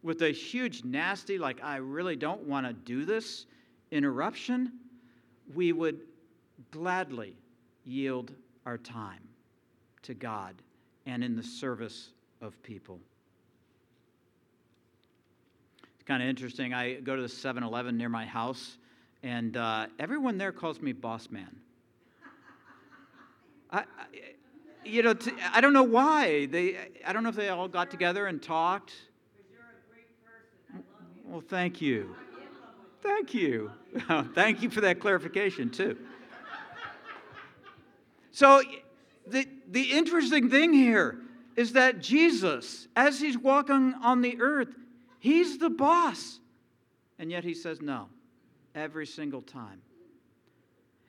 with 0.04 0.22
a 0.22 0.30
huge, 0.30 0.84
nasty, 0.84 1.40
like, 1.40 1.64
I 1.64 1.78
really 1.78 2.16
don't 2.16 2.44
want 2.44 2.68
to 2.68 2.74
do 2.74 3.06
this 3.06 3.48
interruption, 3.92 4.72
we 5.54 5.74
would 5.74 6.00
gladly 6.72 7.36
yield 7.86 8.32
our 8.66 8.78
time 8.78 9.22
to 10.04 10.14
God 10.14 10.56
and 11.06 11.24
in 11.24 11.36
the 11.36 11.44
service 11.44 12.10
of 12.42 12.62
people. 12.64 13.00
It's 15.96 16.08
kind 16.08 16.24
of 16.24 16.30
interesting. 16.30 16.74
I 16.74 16.96
go 16.96 17.16
to 17.16 17.22
the 17.22 17.30
7 17.30 17.64
Eleven 17.64 17.98
near 17.98 18.10
my 18.10 18.26
house, 18.26 18.78
and 19.24 19.56
uh, 19.56 19.88
everyone 20.00 20.38
there 20.38 20.52
calls 20.52 20.82
me 20.82 20.94
boss 20.94 21.30
man. 21.30 21.56
I, 23.72 23.80
I, 23.80 23.84
you 24.84 25.04
know, 25.04 25.14
t- 25.14 25.32
I 25.54 25.62
don't 25.62 25.74
know 25.74 25.84
why. 25.84 26.48
They, 26.48 26.78
I 27.06 27.14
don't 27.14 27.24
know 27.24 27.30
if 27.30 27.36
they 27.36 27.50
all 27.50 27.68
got 27.68 27.92
together 27.92 28.26
and 28.28 28.42
talked. 28.42 28.94
Well, 31.26 31.42
thank 31.48 31.82
you. 31.82 32.16
Thank 33.02 33.34
you. 33.34 33.72
Thank 34.34 34.62
you 34.62 34.70
for 34.70 34.82
that 34.82 35.00
clarification, 35.00 35.70
too. 35.70 35.98
So, 38.32 38.62
the, 39.28 39.48
the 39.68 39.92
interesting 39.92 40.50
thing 40.50 40.74
here 40.74 41.20
is 41.56 41.74
that 41.74 42.00
Jesus, 42.00 42.88
as 42.96 43.20
he's 43.20 43.38
walking 43.38 43.94
on 44.02 44.22
the 44.22 44.40
earth, 44.42 44.74
he's 45.20 45.58
the 45.58 45.70
boss. 45.70 46.40
And 47.20 47.30
yet 47.30 47.44
he 47.44 47.54
says 47.54 47.82
no 47.82 48.08
every 48.74 49.06
single 49.06 49.42
time. 49.42 49.82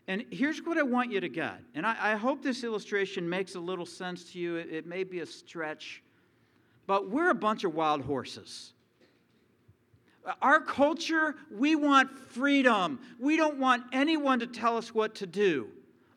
And 0.08 0.24
here's 0.30 0.58
what 0.58 0.76
I 0.78 0.82
want 0.82 1.12
you 1.12 1.20
to 1.20 1.28
get. 1.28 1.60
And 1.74 1.86
I, 1.86 1.96
I 2.12 2.16
hope 2.16 2.42
this 2.42 2.64
illustration 2.64 3.28
makes 3.28 3.54
a 3.54 3.60
little 3.60 3.86
sense 3.86 4.32
to 4.32 4.38
you. 4.38 4.56
It, 4.56 4.68
it 4.70 4.86
may 4.86 5.04
be 5.04 5.20
a 5.20 5.26
stretch, 5.26 6.02
but 6.86 7.08
we're 7.08 7.30
a 7.30 7.34
bunch 7.34 7.64
of 7.64 7.74
wild 7.74 8.02
horses. 8.02 8.72
Our 10.40 10.60
culture, 10.60 11.34
we 11.50 11.74
want 11.74 12.16
freedom. 12.18 13.00
We 13.18 13.36
don't 13.36 13.58
want 13.58 13.84
anyone 13.92 14.38
to 14.40 14.46
tell 14.46 14.76
us 14.76 14.94
what 14.94 15.14
to 15.16 15.26
do. 15.26 15.68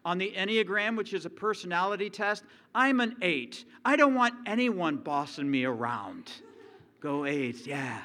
On 0.04 0.20
the 0.20 0.32
Enneagram, 0.36 0.96
which 0.96 1.14
is 1.14 1.26
a 1.26 1.30
personality 1.30 2.12
test, 2.12 2.44
I'm 2.76 3.00
an 3.00 3.16
eight. 3.24 3.66
I 3.84 3.96
don't 3.96 4.14
want 4.14 4.36
anyone 4.46 4.98
bossing 4.98 5.50
me 5.50 5.66
around. 5.66 6.32
Go 7.00 7.26
eights, 7.26 7.66
yeah. 7.66 8.02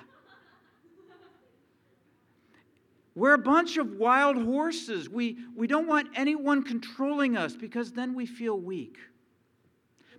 We're 3.14 3.34
a 3.34 3.38
bunch 3.38 3.76
of 3.76 3.96
wild 3.96 4.36
horses. 4.42 5.10
We, 5.10 5.36
we 5.54 5.66
don't 5.66 5.86
want 5.86 6.08
anyone 6.14 6.62
controlling 6.62 7.36
us 7.36 7.54
because 7.54 7.92
then 7.92 8.14
we 8.14 8.24
feel 8.24 8.58
weak. 8.58 8.96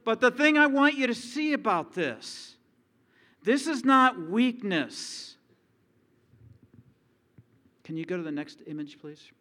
But 0.03 0.19
the 0.19 0.29
thing 0.29 0.57
I 0.57 0.67
want 0.67 0.95
you 0.95 1.07
to 1.07 1.15
see 1.15 1.53
about 1.53 1.93
this 1.93 2.55
this 3.43 3.65
is 3.65 3.83
not 3.83 4.29
weakness. 4.29 5.30
Can 7.91 7.97
you 7.97 8.05
go 8.05 8.15
to 8.15 8.23
the 8.23 8.31
next 8.31 8.61
image, 8.67 9.01
please? 9.01 9.33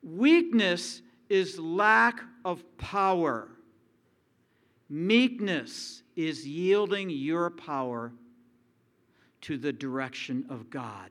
Weakness 0.00 1.02
is 1.28 1.58
lack 1.58 2.20
of 2.44 2.62
power. 2.78 3.48
Meekness 4.88 6.04
is 6.14 6.46
yielding 6.46 7.10
your 7.10 7.50
power 7.50 8.12
to 9.40 9.58
the 9.58 9.72
direction 9.72 10.46
of 10.48 10.70
God. 10.70 11.10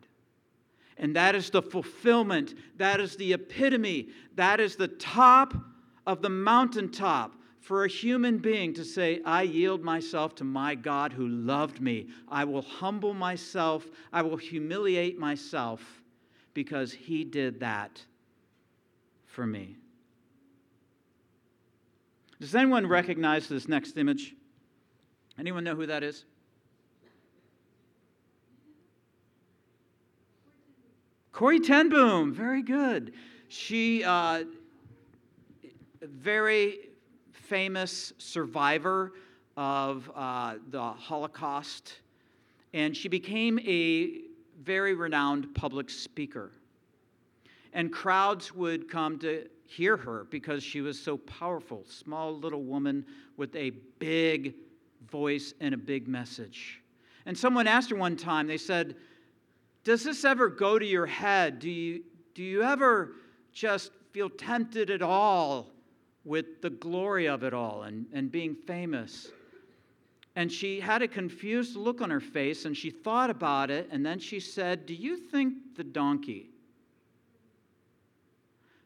And 0.95 1.13
that 1.17 1.35
is 1.35 1.49
the 1.49 1.61
fulfillment, 1.61 2.53
that 2.77 3.01
is 3.01 3.17
the 3.17 3.33
epitome, 3.33 4.07
that 4.35 4.61
is 4.61 4.77
the 4.77 4.87
top 4.87 5.53
of 6.05 6.21
the 6.21 6.29
mountaintop 6.29 7.35
for 7.59 7.83
a 7.83 7.89
human 7.89 8.37
being 8.37 8.73
to 8.75 8.85
say, 8.85 9.19
I 9.25 9.41
yield 9.41 9.83
myself 9.83 10.33
to 10.35 10.45
my 10.45 10.75
God 10.75 11.11
who 11.11 11.27
loved 11.27 11.81
me. 11.81 12.07
I 12.29 12.45
will 12.45 12.61
humble 12.61 13.13
myself, 13.13 13.85
I 14.13 14.21
will 14.21 14.37
humiliate 14.37 15.19
myself 15.19 16.03
because 16.57 16.91
he 16.91 17.23
did 17.23 17.59
that 17.59 18.01
for 19.27 19.45
me. 19.45 19.75
Does 22.41 22.55
anyone 22.55 22.87
recognize 22.87 23.47
this 23.47 23.67
next 23.67 23.95
image? 23.95 24.33
Anyone 25.37 25.63
know 25.63 25.75
who 25.75 25.85
that 25.85 26.01
is? 26.01 26.25
Corrie 31.31 31.59
ten 31.59 31.89
Boom, 31.89 32.33
very 32.33 32.63
good. 32.63 33.13
She, 33.49 34.03
uh, 34.03 34.45
very 36.01 36.89
famous 37.33 38.13
survivor 38.17 39.13
of 39.55 40.09
uh, 40.15 40.55
the 40.71 40.81
Holocaust, 40.81 41.99
and 42.73 42.97
she 42.97 43.09
became 43.09 43.59
a 43.59 44.26
very 44.63 44.93
renowned 44.93 45.53
public 45.53 45.89
speaker. 45.89 46.51
And 47.73 47.91
crowds 47.91 48.53
would 48.53 48.89
come 48.89 49.19
to 49.19 49.47
hear 49.65 49.97
her 49.97 50.25
because 50.29 50.63
she 50.63 50.81
was 50.81 50.99
so 50.99 51.17
powerful. 51.17 51.83
Small 51.87 52.37
little 52.37 52.63
woman 52.63 53.05
with 53.35 53.55
a 53.55 53.71
big 53.99 54.55
voice 55.09 55.53
and 55.59 55.73
a 55.73 55.77
big 55.77 56.07
message. 56.07 56.81
And 57.25 57.37
someone 57.37 57.67
asked 57.67 57.89
her 57.89 57.95
one 57.95 58.15
time, 58.15 58.47
they 58.47 58.57
said, 58.57 58.95
does 59.83 60.03
this 60.03 60.25
ever 60.25 60.49
go 60.49 60.79
to 60.79 60.85
your 60.85 61.05
head? 61.05 61.59
Do 61.59 61.69
you, 61.69 62.03
do 62.33 62.43
you 62.43 62.63
ever 62.63 63.13
just 63.53 63.91
feel 64.11 64.29
tempted 64.29 64.89
at 64.89 65.01
all 65.01 65.67
with 66.25 66.61
the 66.61 66.69
glory 66.69 67.27
of 67.27 67.43
it 67.43 67.53
all 67.53 67.83
and, 67.83 68.05
and 68.11 68.31
being 68.31 68.55
famous? 68.55 69.29
And 70.37 70.51
she 70.51 70.79
had 70.79 71.01
a 71.01 71.07
confused 71.07 71.75
look 71.75 71.99
on 71.99 72.11
her 72.11 72.19
face 72.19 72.65
and 72.65 72.77
she 72.77 72.91
thought 72.91 73.31
about 73.31 73.71
it 73.71 73.89
and 73.91 74.05
then 74.05 74.19
she 74.19 74.39
said, 74.39 74.85
Do 74.85 74.93
you 74.93 75.17
think 75.17 75.75
the 75.75 75.83
donkey 75.83 76.51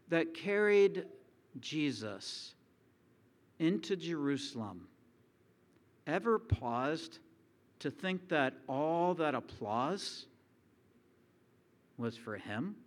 that 0.08 0.34
carried 0.34 1.04
Jesus 1.60 2.54
into 3.60 3.98
Jerusalem 3.98 4.88
ever 6.08 6.40
paused 6.40 7.20
to 7.80 7.92
think 7.92 8.30
that 8.30 8.54
all 8.70 9.14
that 9.16 9.36
applause 9.36 10.28
was 11.98 12.16
for 12.16 12.38
him. 12.38 12.78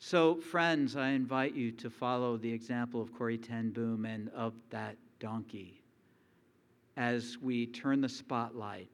So, 0.00 0.34
friends, 0.34 0.96
I 0.96 1.10
invite 1.10 1.54
you 1.54 1.70
to 1.72 1.88
follow 1.88 2.36
the 2.36 2.52
example 2.52 3.00
of 3.00 3.12
Corrie 3.12 3.38
ten 3.38 3.70
Boom 3.70 4.06
and 4.06 4.28
of 4.30 4.54
that 4.70 4.96
donkey 5.18 5.80
as 6.96 7.38
we 7.40 7.66
turn 7.66 8.00
the 8.00 8.08
spotlight 8.08 8.88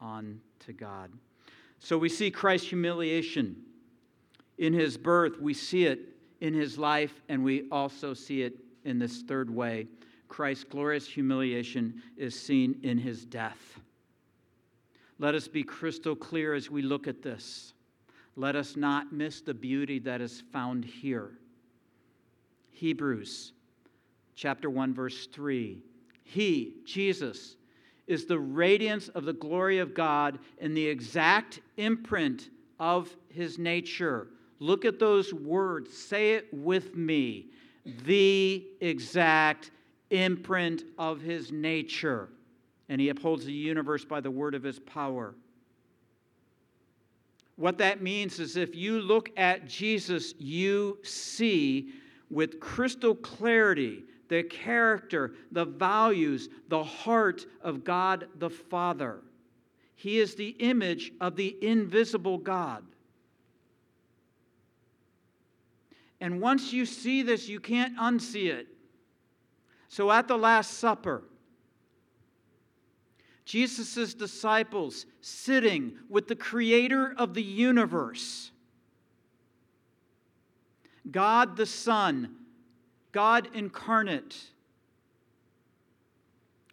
on 0.00 0.40
to 0.60 0.72
God. 0.72 1.10
So, 1.78 1.98
we 1.98 2.08
see 2.08 2.30
Christ's 2.30 2.68
humiliation 2.68 3.56
in 4.58 4.72
his 4.72 4.96
birth, 4.96 5.40
we 5.40 5.54
see 5.54 5.86
it 5.86 6.00
in 6.40 6.54
his 6.54 6.78
life, 6.78 7.20
and 7.28 7.44
we 7.44 7.68
also 7.70 8.14
see 8.14 8.42
it 8.42 8.54
in 8.84 8.98
this 8.98 9.22
third 9.22 9.50
way. 9.50 9.86
Christ's 10.28 10.64
glorious 10.64 11.06
humiliation 11.06 12.02
is 12.16 12.38
seen 12.38 12.78
in 12.82 12.98
his 12.98 13.24
death. 13.24 13.78
Let 15.18 15.34
us 15.34 15.48
be 15.48 15.62
crystal 15.62 16.14
clear 16.14 16.54
as 16.54 16.70
we 16.70 16.82
look 16.82 17.06
at 17.06 17.22
this. 17.22 17.72
Let 18.36 18.54
us 18.54 18.76
not 18.76 19.12
miss 19.12 19.40
the 19.40 19.54
beauty 19.54 19.98
that 20.00 20.20
is 20.20 20.42
found 20.52 20.84
here. 20.84 21.38
Hebrews 22.70 23.52
chapter 24.36 24.70
1 24.70 24.94
verse 24.94 25.26
3. 25.26 25.82
He, 26.22 26.74
Jesus, 26.84 27.56
is 28.06 28.26
the 28.26 28.38
radiance 28.38 29.08
of 29.08 29.24
the 29.24 29.32
glory 29.32 29.78
of 29.78 29.94
God 29.94 30.38
and 30.60 30.76
the 30.76 30.86
exact 30.86 31.60
imprint 31.76 32.50
of 32.78 33.14
his 33.28 33.58
nature. 33.58 34.28
Look 34.60 34.84
at 34.84 34.98
those 34.98 35.34
words. 35.34 35.96
Say 35.96 36.34
it 36.34 36.46
with 36.52 36.94
me. 36.94 37.46
The 38.04 38.64
exact 38.80 39.72
imprint 40.10 40.84
of 40.98 41.20
his 41.20 41.50
nature 41.50 42.28
and 42.88 43.00
he 43.00 43.08
upholds 43.08 43.44
the 43.44 43.52
universe 43.52 44.04
by 44.04 44.20
the 44.20 44.30
word 44.30 44.54
of 44.54 44.62
his 44.62 44.78
power. 44.78 45.34
What 47.56 47.78
that 47.78 48.02
means 48.02 48.38
is 48.38 48.56
if 48.56 48.74
you 48.74 49.00
look 49.00 49.30
at 49.36 49.66
Jesus, 49.66 50.34
you 50.38 50.98
see 51.02 51.90
with 52.30 52.60
crystal 52.60 53.14
clarity 53.14 54.04
the 54.28 54.42
character, 54.42 55.34
the 55.52 55.64
values, 55.64 56.48
the 56.68 56.82
heart 56.82 57.46
of 57.60 57.84
God 57.84 58.28
the 58.36 58.50
Father. 58.50 59.22
He 59.94 60.18
is 60.18 60.34
the 60.34 60.50
image 60.58 61.12
of 61.20 61.36
the 61.36 61.56
invisible 61.62 62.38
God. 62.38 62.84
And 66.20 66.40
once 66.40 66.72
you 66.72 66.86
see 66.86 67.22
this, 67.22 67.48
you 67.48 67.60
can't 67.60 67.96
unsee 67.98 68.50
it. 68.50 68.66
So 69.88 70.10
at 70.10 70.28
the 70.28 70.36
Last 70.36 70.74
Supper, 70.78 71.22
Jesus' 73.44 74.12
disciples 74.12 75.06
sitting 75.20 75.96
with 76.08 76.26
the 76.26 76.34
creator 76.34 77.14
of 77.16 77.32
the 77.34 77.42
universe. 77.42 78.50
God 81.10 81.56
the 81.56 81.66
Son, 81.66 82.34
God 83.16 83.48
incarnate. 83.54 84.36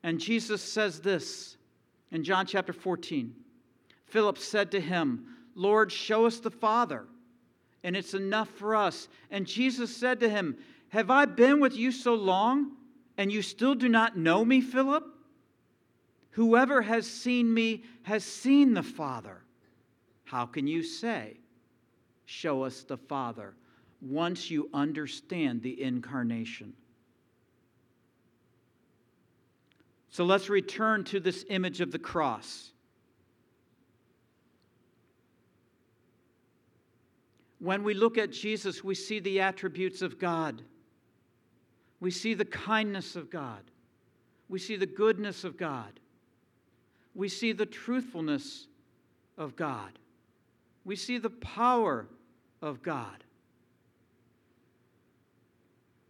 And 0.03 0.19
Jesus 0.19 0.62
says 0.62 0.99
this 0.99 1.56
in 2.12 2.25
John 2.25 2.45
chapter 2.45 2.73
14 2.73 3.34
Philip 4.08 4.38
said 4.38 4.69
to 4.71 4.82
him, 4.82 5.25
Lord, 5.56 5.89
show 5.89 6.25
us 6.25 6.41
the 6.41 6.51
Father, 6.51 7.06
and 7.82 7.95
it's 7.95 8.13
enough 8.13 8.49
for 8.49 8.75
us. 8.75 9.08
And 9.32 9.47
Jesus 9.47 9.95
said 9.95 10.19
to 10.19 10.27
him, 10.27 10.58
Have 10.89 11.10
I 11.10 11.23
been 11.23 11.62
with 11.62 11.77
you 11.77 11.93
so 11.93 12.13
long, 12.13 12.73
and 13.17 13.32
you 13.32 13.41
still 13.41 13.73
do 13.73 13.88
not 13.88 14.17
know 14.17 14.43
me, 14.43 14.60
Philip? 14.60 15.06
Whoever 16.32 16.82
has 16.82 17.10
seen 17.10 17.53
me 17.53 17.84
has 18.01 18.25
seen 18.25 18.73
the 18.73 18.84
Father. 18.84 19.45
How 20.25 20.45
can 20.45 20.67
you 20.67 20.84
say, 20.84 21.38
Show 22.25 22.63
us 22.63 22.84
the 22.84 22.97
Father, 22.97 23.53
once 24.03 24.51
you 24.51 24.69
understand 24.73 25.61
the 25.61 25.81
incarnation? 25.81 26.73
So 30.09 30.25
let's 30.25 30.49
return 30.49 31.03
to 31.05 31.19
this 31.19 31.45
image 31.49 31.81
of 31.81 31.91
the 31.91 31.99
cross. 31.99 32.71
When 37.59 37.83
we 37.83 37.93
look 37.93 38.17
at 38.17 38.31
Jesus, 38.31 38.83
we 38.83 38.93
see 38.93 39.19
the 39.19 39.39
attributes 39.39 40.01
of 40.01 40.19
God. 40.19 40.61
We 41.99 42.11
see 42.11 42.33
the 42.33 42.45
kindness 42.45 43.15
of 43.15 43.29
God. 43.29 43.61
We 44.49 44.59
see 44.59 44.75
the 44.75 44.85
goodness 44.85 45.43
of 45.43 45.57
God 45.57 45.99
we 47.15 47.29
see 47.29 47.51
the 47.51 47.65
truthfulness 47.65 48.67
of 49.37 49.55
God. 49.55 49.99
We 50.85 50.95
see 50.95 51.17
the 51.17 51.29
power 51.29 52.07
of 52.61 52.81
God. 52.81 53.22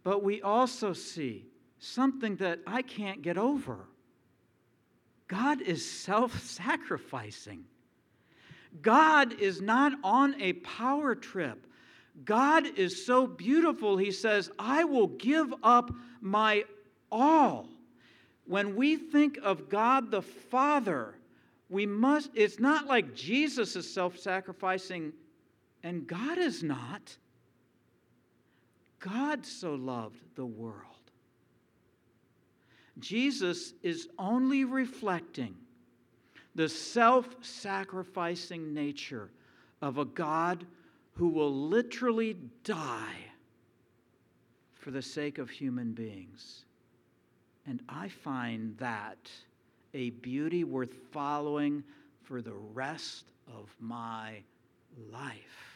But 0.04 0.22
we 0.22 0.42
also 0.42 0.92
see 0.92 1.46
something 1.78 2.36
that 2.36 2.60
I 2.66 2.82
can't 2.82 3.22
get 3.22 3.36
over 3.36 3.86
God 5.26 5.62
is 5.62 5.88
self 5.90 6.38
sacrificing. 6.42 7.64
God 8.82 9.40
is 9.40 9.62
not 9.62 9.92
on 10.04 10.40
a 10.40 10.52
power 10.52 11.14
trip. 11.14 11.66
God 12.24 12.66
is 12.78 13.04
so 13.04 13.26
beautiful, 13.26 13.96
he 13.96 14.12
says, 14.12 14.50
I 14.58 14.84
will 14.84 15.08
give 15.08 15.52
up 15.62 15.90
my 16.20 16.64
all 17.10 17.68
when 18.46 18.76
we 18.76 18.96
think 18.96 19.38
of 19.42 19.68
God 19.68 20.10
the 20.10 20.22
Father, 20.22 21.14
we 21.68 21.86
must, 21.86 22.30
it's 22.34 22.60
not 22.60 22.86
like 22.86 23.14
Jesus 23.14 23.74
is 23.76 23.92
self 23.92 24.18
sacrificing 24.18 25.12
and 25.82 26.06
God 26.06 26.38
is 26.38 26.62
not. 26.62 27.16
God 29.04 29.44
so 29.44 29.74
loved 29.74 30.24
the 30.34 30.46
world. 30.46 30.80
Jesus 32.98 33.74
is 33.82 34.08
only 34.18 34.64
reflecting 34.64 35.54
the 36.54 36.70
self 36.70 37.28
sacrificing 37.42 38.72
nature 38.72 39.28
of 39.82 39.98
a 39.98 40.06
God 40.06 40.66
who 41.12 41.28
will 41.28 41.52
literally 41.52 42.38
die 42.62 43.26
for 44.72 44.90
the 44.90 45.02
sake 45.02 45.36
of 45.36 45.50
human 45.50 45.92
beings. 45.92 46.64
And 47.66 47.82
I 47.88 48.08
find 48.08 48.74
that 48.78 49.30
a 49.92 50.10
beauty 50.10 50.64
worth 50.64 50.94
following 51.12 51.84
for 52.22 52.40
the 52.40 52.54
rest 52.54 53.26
of 53.48 53.74
my 53.80 54.38
life. 55.12 55.73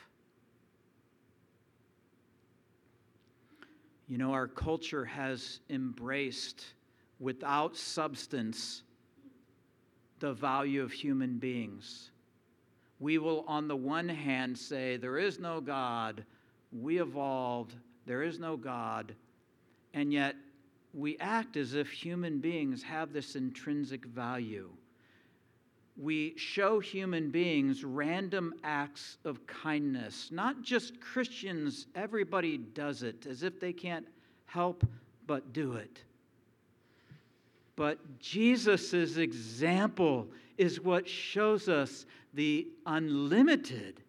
You 4.09 4.17
know, 4.17 4.33
our 4.33 4.49
culture 4.49 5.05
has 5.05 5.61
embraced 5.69 6.65
without 7.21 7.77
substance 7.77 8.83
the 10.19 10.33
value 10.33 10.83
of 10.83 10.93
human 10.93 11.39
beings. 11.39 12.11
We 13.01 13.19
will, 13.19 13.45
on 13.47 13.69
the 13.69 13.77
one 13.77 14.09
hand, 14.09 14.59
say, 14.59 14.97
There 14.97 15.19
is 15.19 15.39
no 15.39 15.61
God, 15.61 16.25
we 16.73 17.01
evolved, 17.01 17.75
there 18.07 18.23
is 18.23 18.39
no 18.39 18.57
God, 18.57 19.15
and 19.95 20.13
yet 20.13 20.35
we 20.95 21.19
act 21.19 21.57
as 21.57 21.75
if 21.75 21.91
human 21.91 22.39
beings 22.39 22.83
have 22.83 23.13
this 23.13 23.37
intrinsic 23.37 24.07
value. 24.07 24.71
We 26.01 26.35
show 26.37 26.79
human 26.79 27.31
beings 27.31 27.83
random 27.83 28.55
acts 28.63 29.19
of 29.25 29.45
kindness, 29.49 30.29
not 30.31 30.63
just 30.63 31.01
Christians, 31.01 31.87
everybody 31.97 32.57
does 32.57 33.03
it 33.03 33.27
as 33.27 33.43
if 33.43 33.59
they 33.59 33.73
can't 33.73 34.07
help 34.47 34.87
but 35.27 35.53
do 35.53 35.73
it. 35.73 36.05
But 37.75 37.99
Jesus' 38.21 39.17
example 39.17 40.29
is 40.57 40.81
what 40.81 41.09
shows 41.09 41.69
us 41.69 42.07
the 42.33 42.69
unlimited 42.87 44.01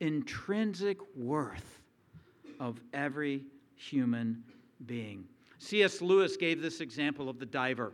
intrinsic 0.00 0.98
worth 1.14 1.80
of 2.58 2.80
every 2.92 3.42
human 3.76 4.42
being. 4.86 5.24
C.S. 5.58 6.00
Lewis 6.00 6.36
gave 6.36 6.60
this 6.60 6.80
example 6.80 7.28
of 7.28 7.38
the 7.38 7.46
diver. 7.46 7.92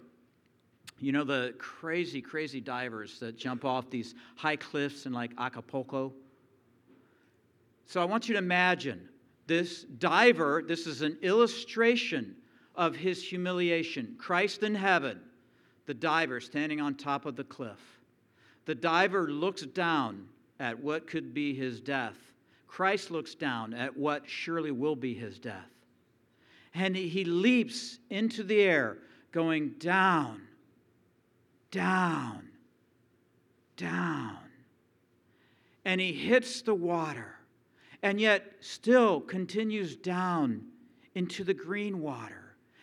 You 1.01 1.12
know, 1.12 1.24
the 1.24 1.55
crazy, 1.59 2.20
crazy 2.20 2.61
divers 2.61 3.18
that 3.20 3.36
jump 3.36 3.64
off 3.64 3.90
these 3.90 4.14
high 4.36 4.57
cliffs 4.57 5.07
in 5.07 5.12
like 5.12 5.32
Acapulco. 5.38 6.12
So 7.86 8.01
I 8.01 8.05
want 8.05 8.28
you 8.28 8.34
to 8.34 8.38
imagine 8.38 9.09
this 9.46 9.82
diver, 9.82 10.62
this 10.66 10.86
is 10.86 11.03
an 11.03 11.18
illustration 11.22 12.36
of 12.76 12.94
his 12.94 13.22
humiliation. 13.22 14.14
Christ 14.18 14.62
in 14.62 14.74
heaven, 14.74 15.20
the 15.86 15.94
diver 15.94 16.40
standing 16.40 16.80
on 16.80 16.94
top 16.94 17.26
of 17.26 17.34
the 17.34 17.44
cliff. 17.44 17.80
The 18.66 18.74
diver 18.74 19.30
looks 19.30 19.62
down 19.62 20.28
at 20.61 20.78
what 20.78 21.07
could 21.07 21.34
be 21.34 21.55
his 21.55 21.80
death. 21.80 22.16
Christ 22.68 23.11
looks 23.11 23.34
down 23.34 23.74
at 23.74 23.96
what 23.96 24.28
surely 24.28 24.70
will 24.70 24.94
be 24.94 25.14
his 25.14 25.38
death 25.38 25.70
and 26.74 26.94
he 26.94 27.24
leaps 27.24 27.98
into 28.11 28.42
the 28.42 28.61
air, 28.61 28.98
going 29.32 29.70
down, 29.78 30.42
down, 31.71 32.49
down. 33.77 34.39
And 35.85 36.01
he 36.01 36.12
hits 36.12 36.62
the 36.62 36.75
water, 36.75 37.37
and 38.03 38.21
yet 38.21 38.45
still 38.61 39.21
continues 39.21 39.97
down 39.97 40.66
into 41.14 41.45
the 41.45 41.55
green 41.55 42.01
water 42.01 42.39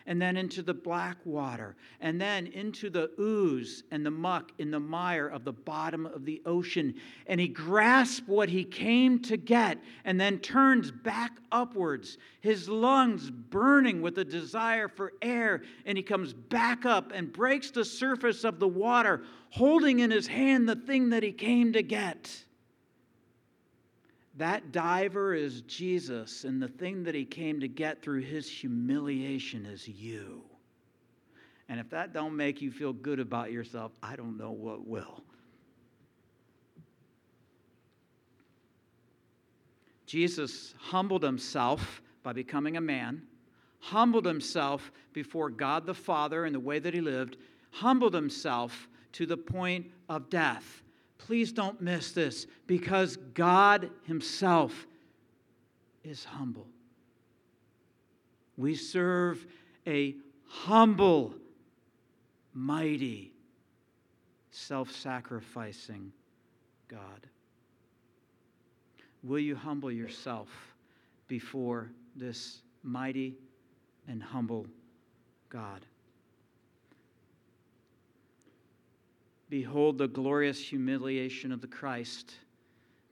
and 0.08 0.22
then 0.22 0.38
into 0.38 0.64
the 0.64 0.74
black 0.74 1.18
water, 1.26 1.76
and 1.99 2.20
then 2.20 2.47
into 2.47 2.89
the 2.89 3.12
ooze 3.20 3.84
and 3.91 4.05
the 4.05 4.12
muck 4.12 4.53
in 4.58 4.72
the 4.72 4.80
mire 4.80 5.28
of 5.28 5.43
the 5.43 5.51
bottom 5.51 6.05
of 6.05 6.26
the 6.26 6.41
ocean. 6.45 6.95
And 7.28 7.39
he 7.39 7.49
grasps 7.49 8.26
what 8.26 8.47
he 8.47 8.64
came 8.64 9.20
to 9.24 9.36
get 9.36 9.78
and 10.05 10.20
then 10.20 10.39
turns 10.39 10.89
back 10.89 11.34
upwards, 11.51 12.18
his 12.39 12.70
lungs 12.70 13.30
burning 13.30 14.01
with 14.01 14.18
a 14.18 14.26
desire 14.26 14.88
for 14.88 15.12
air. 15.22 15.62
And 15.86 15.97
he 15.97 16.03
comes 16.03 16.32
back 16.34 16.86
up 16.86 17.12
and 17.14 17.32
breaks 17.32 17.70
the 17.70 17.86
surface 17.86 18.45
of 18.45 18.60
the 18.60 18.68
water, 18.68 19.24
holding 19.49 19.99
in 19.99 20.10
his 20.10 20.28
hand 20.28 20.70
the 20.70 20.76
thing 20.78 21.10
that 21.10 21.22
he 21.22 21.34
came 21.34 21.74
to 21.74 21.84
get. 21.84 22.45
That 24.38 24.72
diver 24.72 25.34
is 25.34 25.62
Jesus, 25.62 26.44
and 26.44 26.62
the 26.62 26.68
thing 26.68 27.04
that 27.04 27.16
he 27.16 27.26
came 27.26 27.60
to 27.60 27.68
get 27.68 28.04
through 28.04 28.22
his 28.22 28.48
humiliation 28.48 29.66
is 29.66 29.88
you. 29.88 30.44
And 31.70 31.80
if 31.80 31.90
that 31.90 32.14
don't 32.14 32.36
make 32.36 32.62
you 32.62 32.72
feel 32.72 32.94
good 32.94 33.20
about 33.20 33.52
yourself, 33.52 33.92
I 34.02 34.16
don't 34.16 34.38
know 34.38 34.52
what 34.52 34.88
will. 34.88 35.24
Jesus 40.06 40.76
humbled 40.78 41.24
himself 41.24 42.02
by 42.22 42.32
becoming 42.32 42.78
a 42.78 42.82
man, 42.82 43.24
humbled 43.80 44.26
himself 44.26 44.92
before 45.14 45.50
God 45.50 45.86
the 45.86 45.96
Father 45.96 46.46
in 46.46 46.54
the 46.54 46.60
way 46.60 46.78
that 46.78 46.94
he 46.94 47.02
lived, 47.02 47.38
humbled 47.72 48.14
himself 48.14 48.88
to 49.14 49.26
the 49.26 49.36
point 49.36 49.88
of 50.08 50.30
death 50.30 50.84
Please 51.18 51.51
don't 51.51 51.82
miss 51.82 52.11
this 52.11 52.47
because 52.68 53.18
God 53.34 53.89
Himself 54.05 54.88
is 56.03 56.24
humble. 56.24 56.68
We 58.55 58.76
serve 58.76 59.45
a 59.86 60.15
humble, 60.47 61.34
mighty, 62.53 63.34
self 64.51 64.91
sacrificing 64.91 66.11
God. 66.88 67.28
Will 69.24 69.39
you 69.39 69.55
humble 69.55 69.91
yourself 69.91 70.47
before 71.28 71.91
this 72.15 72.61
mighty 72.84 73.36
and 74.07 74.24
humble 74.24 74.65
God? 75.49 75.86
Behold 79.50 79.98
the 79.98 80.08
glorious 80.08 80.60
humiliation 80.60 81.52
of 81.52 81.62
the 81.62 81.68
Christ. 81.68 82.34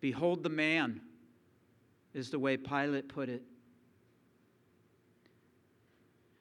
Behold 0.01 0.43
the 0.43 0.49
man, 0.49 1.01
is 2.13 2.29
the 2.29 2.39
way 2.39 2.57
Pilate 2.57 3.09
put 3.09 3.29
it. 3.29 3.43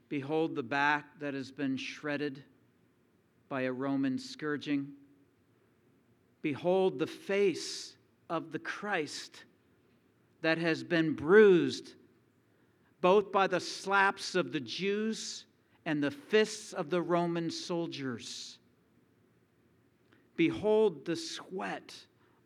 Behold 0.09 0.55
the 0.55 0.63
back 0.63 1.19
that 1.19 1.35
has 1.35 1.51
been 1.51 1.77
shredded 1.77 2.43
by 3.49 3.63
a 3.63 3.73
Roman 3.73 4.19
scourging. 4.19 4.89
Behold 6.43 6.99
the 6.99 7.07
face 7.07 7.97
of 8.31 8.53
the 8.53 8.59
Christ 8.59 9.45
that 10.43 10.59
has 10.59 10.85
been 10.85 11.15
bruised 11.15 11.95
both 13.01 13.33
by 13.33 13.47
the 13.47 13.61
slaps 13.61 14.35
of 14.35 14.53
the 14.53 14.61
Jews 14.61 15.45
and 15.85 16.03
the 16.03 16.11
fists 16.11 16.73
of 16.73 16.89
the 16.89 17.03
Roman 17.03 17.51
soldiers. 17.51 18.59
Behold 20.37 21.05
the 21.05 21.17
sweat 21.17 21.95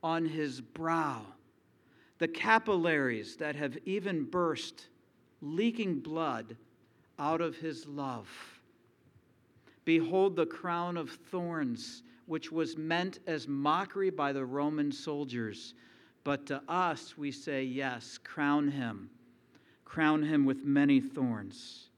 on 0.03 0.26
his 0.26 0.61
brow, 0.61 1.22
the 2.18 2.28
capillaries 2.28 3.36
that 3.36 3.57
have 3.57 3.78
even 3.84 4.24
burst, 4.24 4.89
leaking 5.41 6.01
blood 6.01 6.57
out 7.18 7.41
of 7.41 7.57
his 7.57 7.86
love. 7.86 8.28
Behold 9.84 10.36
the 10.36 10.47
crown 10.47 10.97
of 10.97 11.11
thorns, 11.11 12.03
which 12.26 12.53
was 12.53 12.76
meant 12.76 13.20
as 13.26 13.49
mockery 13.49 14.11
by 14.11 14.32
the 14.32 14.45
Roman 14.45 14.93
soldiers. 14.93 15.72
But 16.24 16.45
to 16.47 16.62
us, 16.68 17.16
we 17.16 17.32
say, 17.32 17.64
Yes, 17.64 18.18
crown 18.18 18.68
him. 18.68 19.09
Crown 19.86 20.22
him 20.22 20.45
with 20.45 20.62
many 20.62 21.01
thorns. 21.01 21.89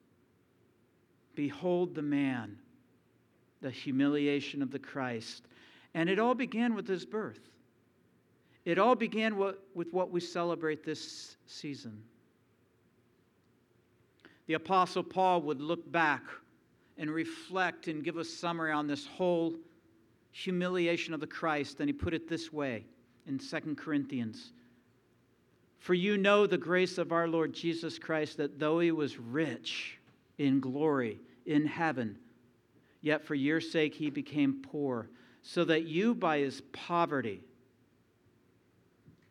Behold 1.34 1.96
the 1.96 2.02
man, 2.02 2.56
the 3.60 3.70
humiliation 3.70 4.62
of 4.62 4.70
the 4.70 4.78
Christ 4.78 5.48
and 5.94 6.08
it 6.08 6.18
all 6.18 6.34
began 6.34 6.74
with 6.74 6.86
his 6.86 7.04
birth. 7.04 7.50
It 8.64 8.78
all 8.78 8.94
began 8.94 9.36
with 9.36 9.92
what 9.92 10.10
we 10.10 10.20
celebrate 10.20 10.84
this 10.84 11.36
season. 11.46 12.02
The 14.46 14.54
Apostle 14.54 15.02
Paul 15.02 15.42
would 15.42 15.60
look 15.60 15.90
back 15.90 16.22
and 16.98 17.10
reflect 17.10 17.88
and 17.88 18.04
give 18.04 18.18
a 18.18 18.24
summary 18.24 18.72
on 18.72 18.86
this 18.86 19.06
whole 19.06 19.54
humiliation 20.32 21.14
of 21.14 21.20
the 21.20 21.26
Christ, 21.26 21.80
and 21.80 21.88
he 21.88 21.92
put 21.92 22.14
it 22.14 22.28
this 22.28 22.52
way 22.52 22.84
in 23.26 23.38
2 23.38 23.74
Corinthians 23.76 24.52
For 25.78 25.94
you 25.94 26.18
know 26.18 26.46
the 26.46 26.58
grace 26.58 26.98
of 26.98 27.10
our 27.10 27.26
Lord 27.26 27.54
Jesus 27.54 27.98
Christ, 27.98 28.36
that 28.36 28.58
though 28.58 28.80
he 28.80 28.92
was 28.92 29.18
rich 29.18 29.98
in 30.38 30.60
glory 30.60 31.18
in 31.46 31.64
heaven, 31.66 32.18
yet 33.00 33.24
for 33.24 33.34
your 33.34 33.60
sake 33.60 33.94
he 33.94 34.10
became 34.10 34.62
poor 34.62 35.08
so 35.42 35.64
that 35.64 35.84
you, 35.84 36.14
by 36.14 36.38
his 36.38 36.60
poverty, 36.72 37.40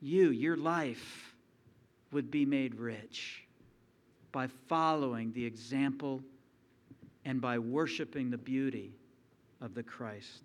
you, 0.01 0.29
your 0.29 0.57
life, 0.57 1.33
would 2.11 2.31
be 2.31 2.45
made 2.45 2.75
rich 2.75 3.43
by 4.31 4.47
following 4.67 5.31
the 5.33 5.45
example 5.45 6.21
and 7.25 7.41
by 7.41 7.59
worshiping 7.59 8.29
the 8.29 8.37
beauty 8.37 8.93
of 9.61 9.75
the 9.75 9.83
Christ. 9.83 10.41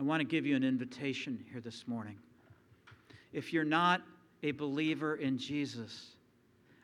I 0.00 0.02
want 0.02 0.20
to 0.20 0.24
give 0.24 0.46
you 0.46 0.56
an 0.56 0.64
invitation 0.64 1.44
here 1.52 1.60
this 1.60 1.86
morning. 1.86 2.16
If 3.32 3.52
you're 3.52 3.64
not 3.64 4.02
a 4.42 4.52
believer 4.52 5.16
in 5.16 5.38
Jesus, 5.38 6.16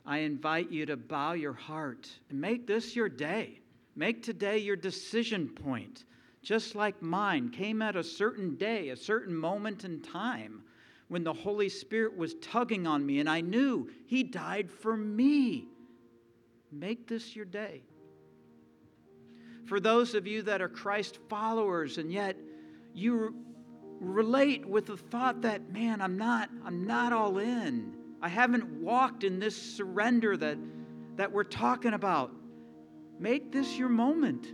I 0.04 0.18
invite 0.18 0.70
you 0.70 0.84
to 0.86 0.96
bow 0.96 1.32
your 1.32 1.52
heart 1.52 2.08
and 2.28 2.40
make 2.40 2.66
this 2.66 2.94
your 2.94 3.08
day. 3.08 3.60
Make 3.96 4.22
today 4.22 4.58
your 4.58 4.76
decision 4.76 5.48
point 5.48 6.04
just 6.44 6.74
like 6.74 7.00
mine, 7.02 7.48
came 7.48 7.82
at 7.82 7.96
a 7.96 8.04
certain 8.04 8.54
day, 8.54 8.90
a 8.90 8.96
certain 8.96 9.34
moment 9.34 9.84
in 9.84 10.00
time 10.02 10.62
when 11.08 11.24
the 11.24 11.32
Holy 11.32 11.70
Spirit 11.70 12.16
was 12.16 12.34
tugging 12.34 12.86
on 12.86 13.04
me, 13.04 13.18
and 13.18 13.28
I 13.28 13.40
knew 13.40 13.90
He 14.06 14.22
died 14.22 14.70
for 14.70 14.96
me. 14.96 15.66
Make 16.70 17.08
this 17.08 17.34
your 17.34 17.46
day. 17.46 17.82
For 19.64 19.80
those 19.80 20.14
of 20.14 20.26
you 20.26 20.42
that 20.42 20.60
are 20.60 20.68
Christ 20.68 21.18
followers 21.30 21.96
and 21.96 22.12
yet 22.12 22.36
you 22.92 23.34
relate 23.98 24.66
with 24.66 24.86
the 24.86 24.98
thought 24.98 25.40
that, 25.42 25.72
man, 25.72 26.02
I'm 26.02 26.18
not, 26.18 26.50
I'm 26.64 26.86
not 26.86 27.14
all 27.14 27.38
in. 27.38 27.94
I 28.20 28.28
haven't 28.28 28.82
walked 28.82 29.24
in 29.24 29.38
this 29.38 29.56
surrender 29.56 30.36
that, 30.36 30.58
that 31.16 31.32
we're 31.32 31.44
talking 31.44 31.94
about. 31.94 32.32
Make 33.18 33.50
this 33.50 33.78
your 33.78 33.88
moment. 33.88 34.52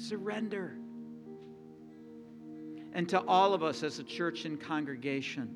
Surrender. 0.00 0.74
And 2.92 3.08
to 3.08 3.20
all 3.20 3.52
of 3.52 3.62
us 3.62 3.82
as 3.82 3.98
a 3.98 4.04
church 4.04 4.44
and 4.44 4.60
congregation, 4.60 5.48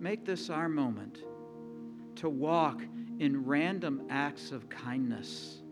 make 0.00 0.24
this 0.24 0.50
our 0.50 0.68
moment 0.68 1.22
to 2.16 2.28
walk 2.28 2.82
in 3.20 3.44
random 3.46 4.02
acts 4.10 4.50
of 4.50 4.68
kindness, 4.68 5.62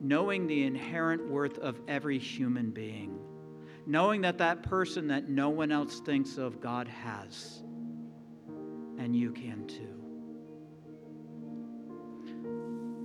knowing 0.00 0.46
the 0.46 0.64
inherent 0.64 1.26
worth 1.26 1.58
of 1.58 1.80
every 1.88 2.18
human 2.18 2.70
being, 2.70 3.18
knowing 3.86 4.20
that 4.20 4.38
that 4.38 4.62
person 4.62 5.08
that 5.08 5.28
no 5.28 5.48
one 5.48 5.72
else 5.72 6.00
thinks 6.00 6.36
of, 6.36 6.60
God 6.60 6.86
has, 6.86 7.62
and 8.98 9.16
you 9.16 9.32
can 9.32 9.66
too. 9.66 9.94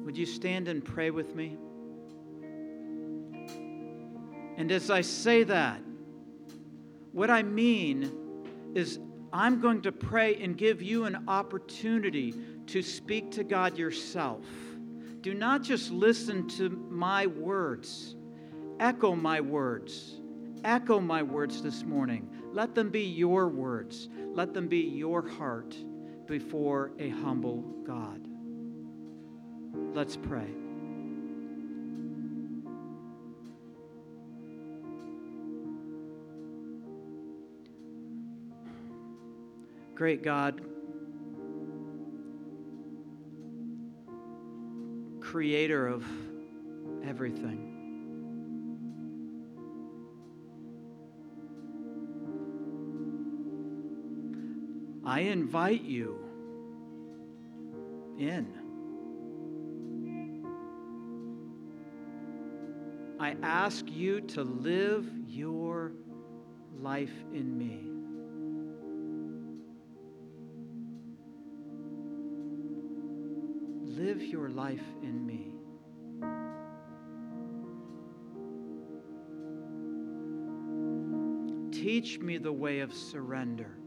Would 0.05 0.17
you 0.17 0.25
stand 0.25 0.67
and 0.67 0.83
pray 0.83 1.09
with 1.09 1.33
me? 1.33 1.57
And 4.57 4.71
as 4.71 4.89
I 4.89 5.01
say 5.01 5.43
that, 5.43 5.81
what 7.11 7.29
I 7.29 7.43
mean 7.43 8.11
is 8.75 8.99
I'm 9.31 9.59
going 9.59 9.81
to 9.83 9.91
pray 9.91 10.35
and 10.35 10.57
give 10.57 10.81
you 10.81 11.05
an 11.05 11.27
opportunity 11.27 12.33
to 12.67 12.81
speak 12.81 13.31
to 13.31 13.43
God 13.43 13.77
yourself. 13.77 14.45
Do 15.21 15.33
not 15.33 15.63
just 15.63 15.91
listen 15.91 16.47
to 16.49 16.69
my 16.69 17.27
words, 17.27 18.15
echo 18.79 19.15
my 19.15 19.41
words. 19.41 20.19
Echo 20.63 21.01
my 21.01 21.21
words 21.21 21.61
this 21.61 21.83
morning. 21.83 22.29
Let 22.53 22.73
them 22.73 22.89
be 22.89 23.01
your 23.01 23.49
words. 23.49 24.07
Let 24.33 24.53
them 24.53 24.69
be 24.69 24.79
your 24.79 25.27
heart 25.27 25.75
before 26.25 26.91
a 26.99 27.09
humble 27.09 27.61
God. 27.85 28.25
Let's 29.93 30.15
pray. 30.15 30.62
Great 39.95 40.23
God, 40.23 40.59
creator 45.21 45.87
of 45.87 46.03
everything. 47.05 47.69
I 55.05 55.19
invite 55.19 55.83
you 55.83 56.17
in. 58.17 58.51
I 63.19 63.35
ask 63.43 63.85
you 63.89 64.21
to 64.21 64.43
live 64.43 65.07
your 65.27 65.91
life 66.79 67.13
in 67.31 67.57
me. 67.57 67.92
Live 74.03 74.21
your 74.21 74.49
life 74.49 74.83
in 75.01 75.25
me. 75.25 75.53
Teach 81.71 82.19
me 82.19 82.37
the 82.37 82.51
way 82.51 82.81
of 82.81 82.93
surrender. 82.93 83.77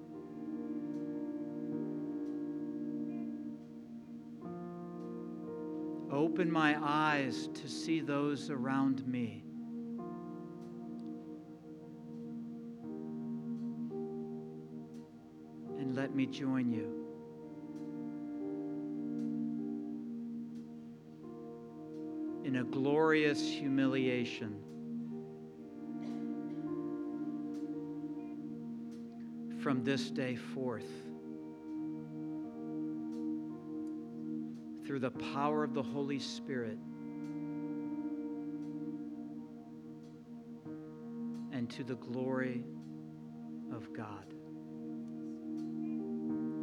Open 6.10 6.50
my 6.50 6.78
eyes 6.80 7.50
to 7.52 7.68
see 7.68 8.00
those 8.00 8.48
around 8.48 9.06
me. 9.06 9.44
And 15.78 15.94
let 15.94 16.14
me 16.14 16.24
join 16.24 16.72
you. 16.72 17.05
In 22.46 22.56
a 22.56 22.64
glorious 22.64 23.42
humiliation. 23.42 24.54
From 29.60 29.82
this 29.82 30.12
day 30.12 30.36
forth, 30.36 30.86
through 34.86 35.00
the 35.00 35.10
power 35.10 35.64
of 35.64 35.74
the 35.74 35.82
Holy 35.82 36.20
Spirit, 36.20 36.78
and 41.50 41.68
to 41.68 41.82
the 41.82 41.96
glory 41.96 42.62
of 43.74 43.92
God. 43.92 44.32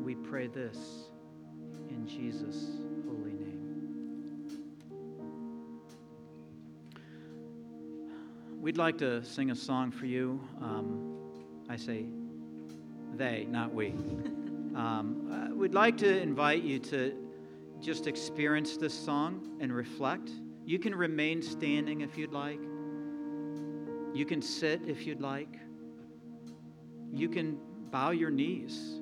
We 0.01 0.15
pray 0.15 0.47
this 0.47 1.09
in 1.89 2.07
Jesus' 2.07 2.82
we'd 8.63 8.77
like 8.77 8.97
to 8.97 9.21
sing 9.25 9.51
a 9.51 9.55
song 9.55 9.91
for 9.91 10.05
you. 10.05 10.39
Um, 10.61 11.17
I 11.67 11.75
say 11.75 12.05
they, 13.15 13.45
not 13.49 13.73
we. 13.73 13.93
Um, 14.73 15.29
uh, 15.31 15.55
we'd 15.55 15.75
like 15.75 15.97
to 15.99 16.19
invite 16.19 16.63
you 16.63 16.79
to 16.79 17.13
just 17.79 18.07
experience 18.07 18.75
this 18.75 18.91
song 18.91 19.55
and 19.59 19.71
reflect. 19.71 20.31
You 20.65 20.79
can 20.79 20.95
remain 20.95 21.43
standing 21.43 22.01
if 22.01 22.17
you'd 22.17 22.31
like. 22.31 22.59
You 24.15 24.25
can 24.25 24.41
sit 24.41 24.81
if 24.87 25.05
you'd 25.05 25.21
like. 25.21 25.59
You 27.13 27.29
can 27.29 27.59
bow 27.91 28.09
your 28.09 28.31
knees 28.31 28.99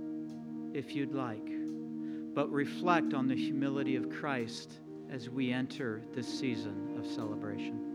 if 0.73 0.93
you'd 0.93 1.13
like. 1.13 1.49
But 2.35 2.51
reflect 2.51 3.13
on 3.13 3.29
the 3.29 3.35
humility 3.35 3.95
of 3.95 4.09
Christ 4.09 4.73
as 5.09 5.29
we 5.29 5.53
enter 5.53 6.01
this 6.13 6.27
season 6.27 6.97
of 6.99 7.07
celebration. 7.07 7.90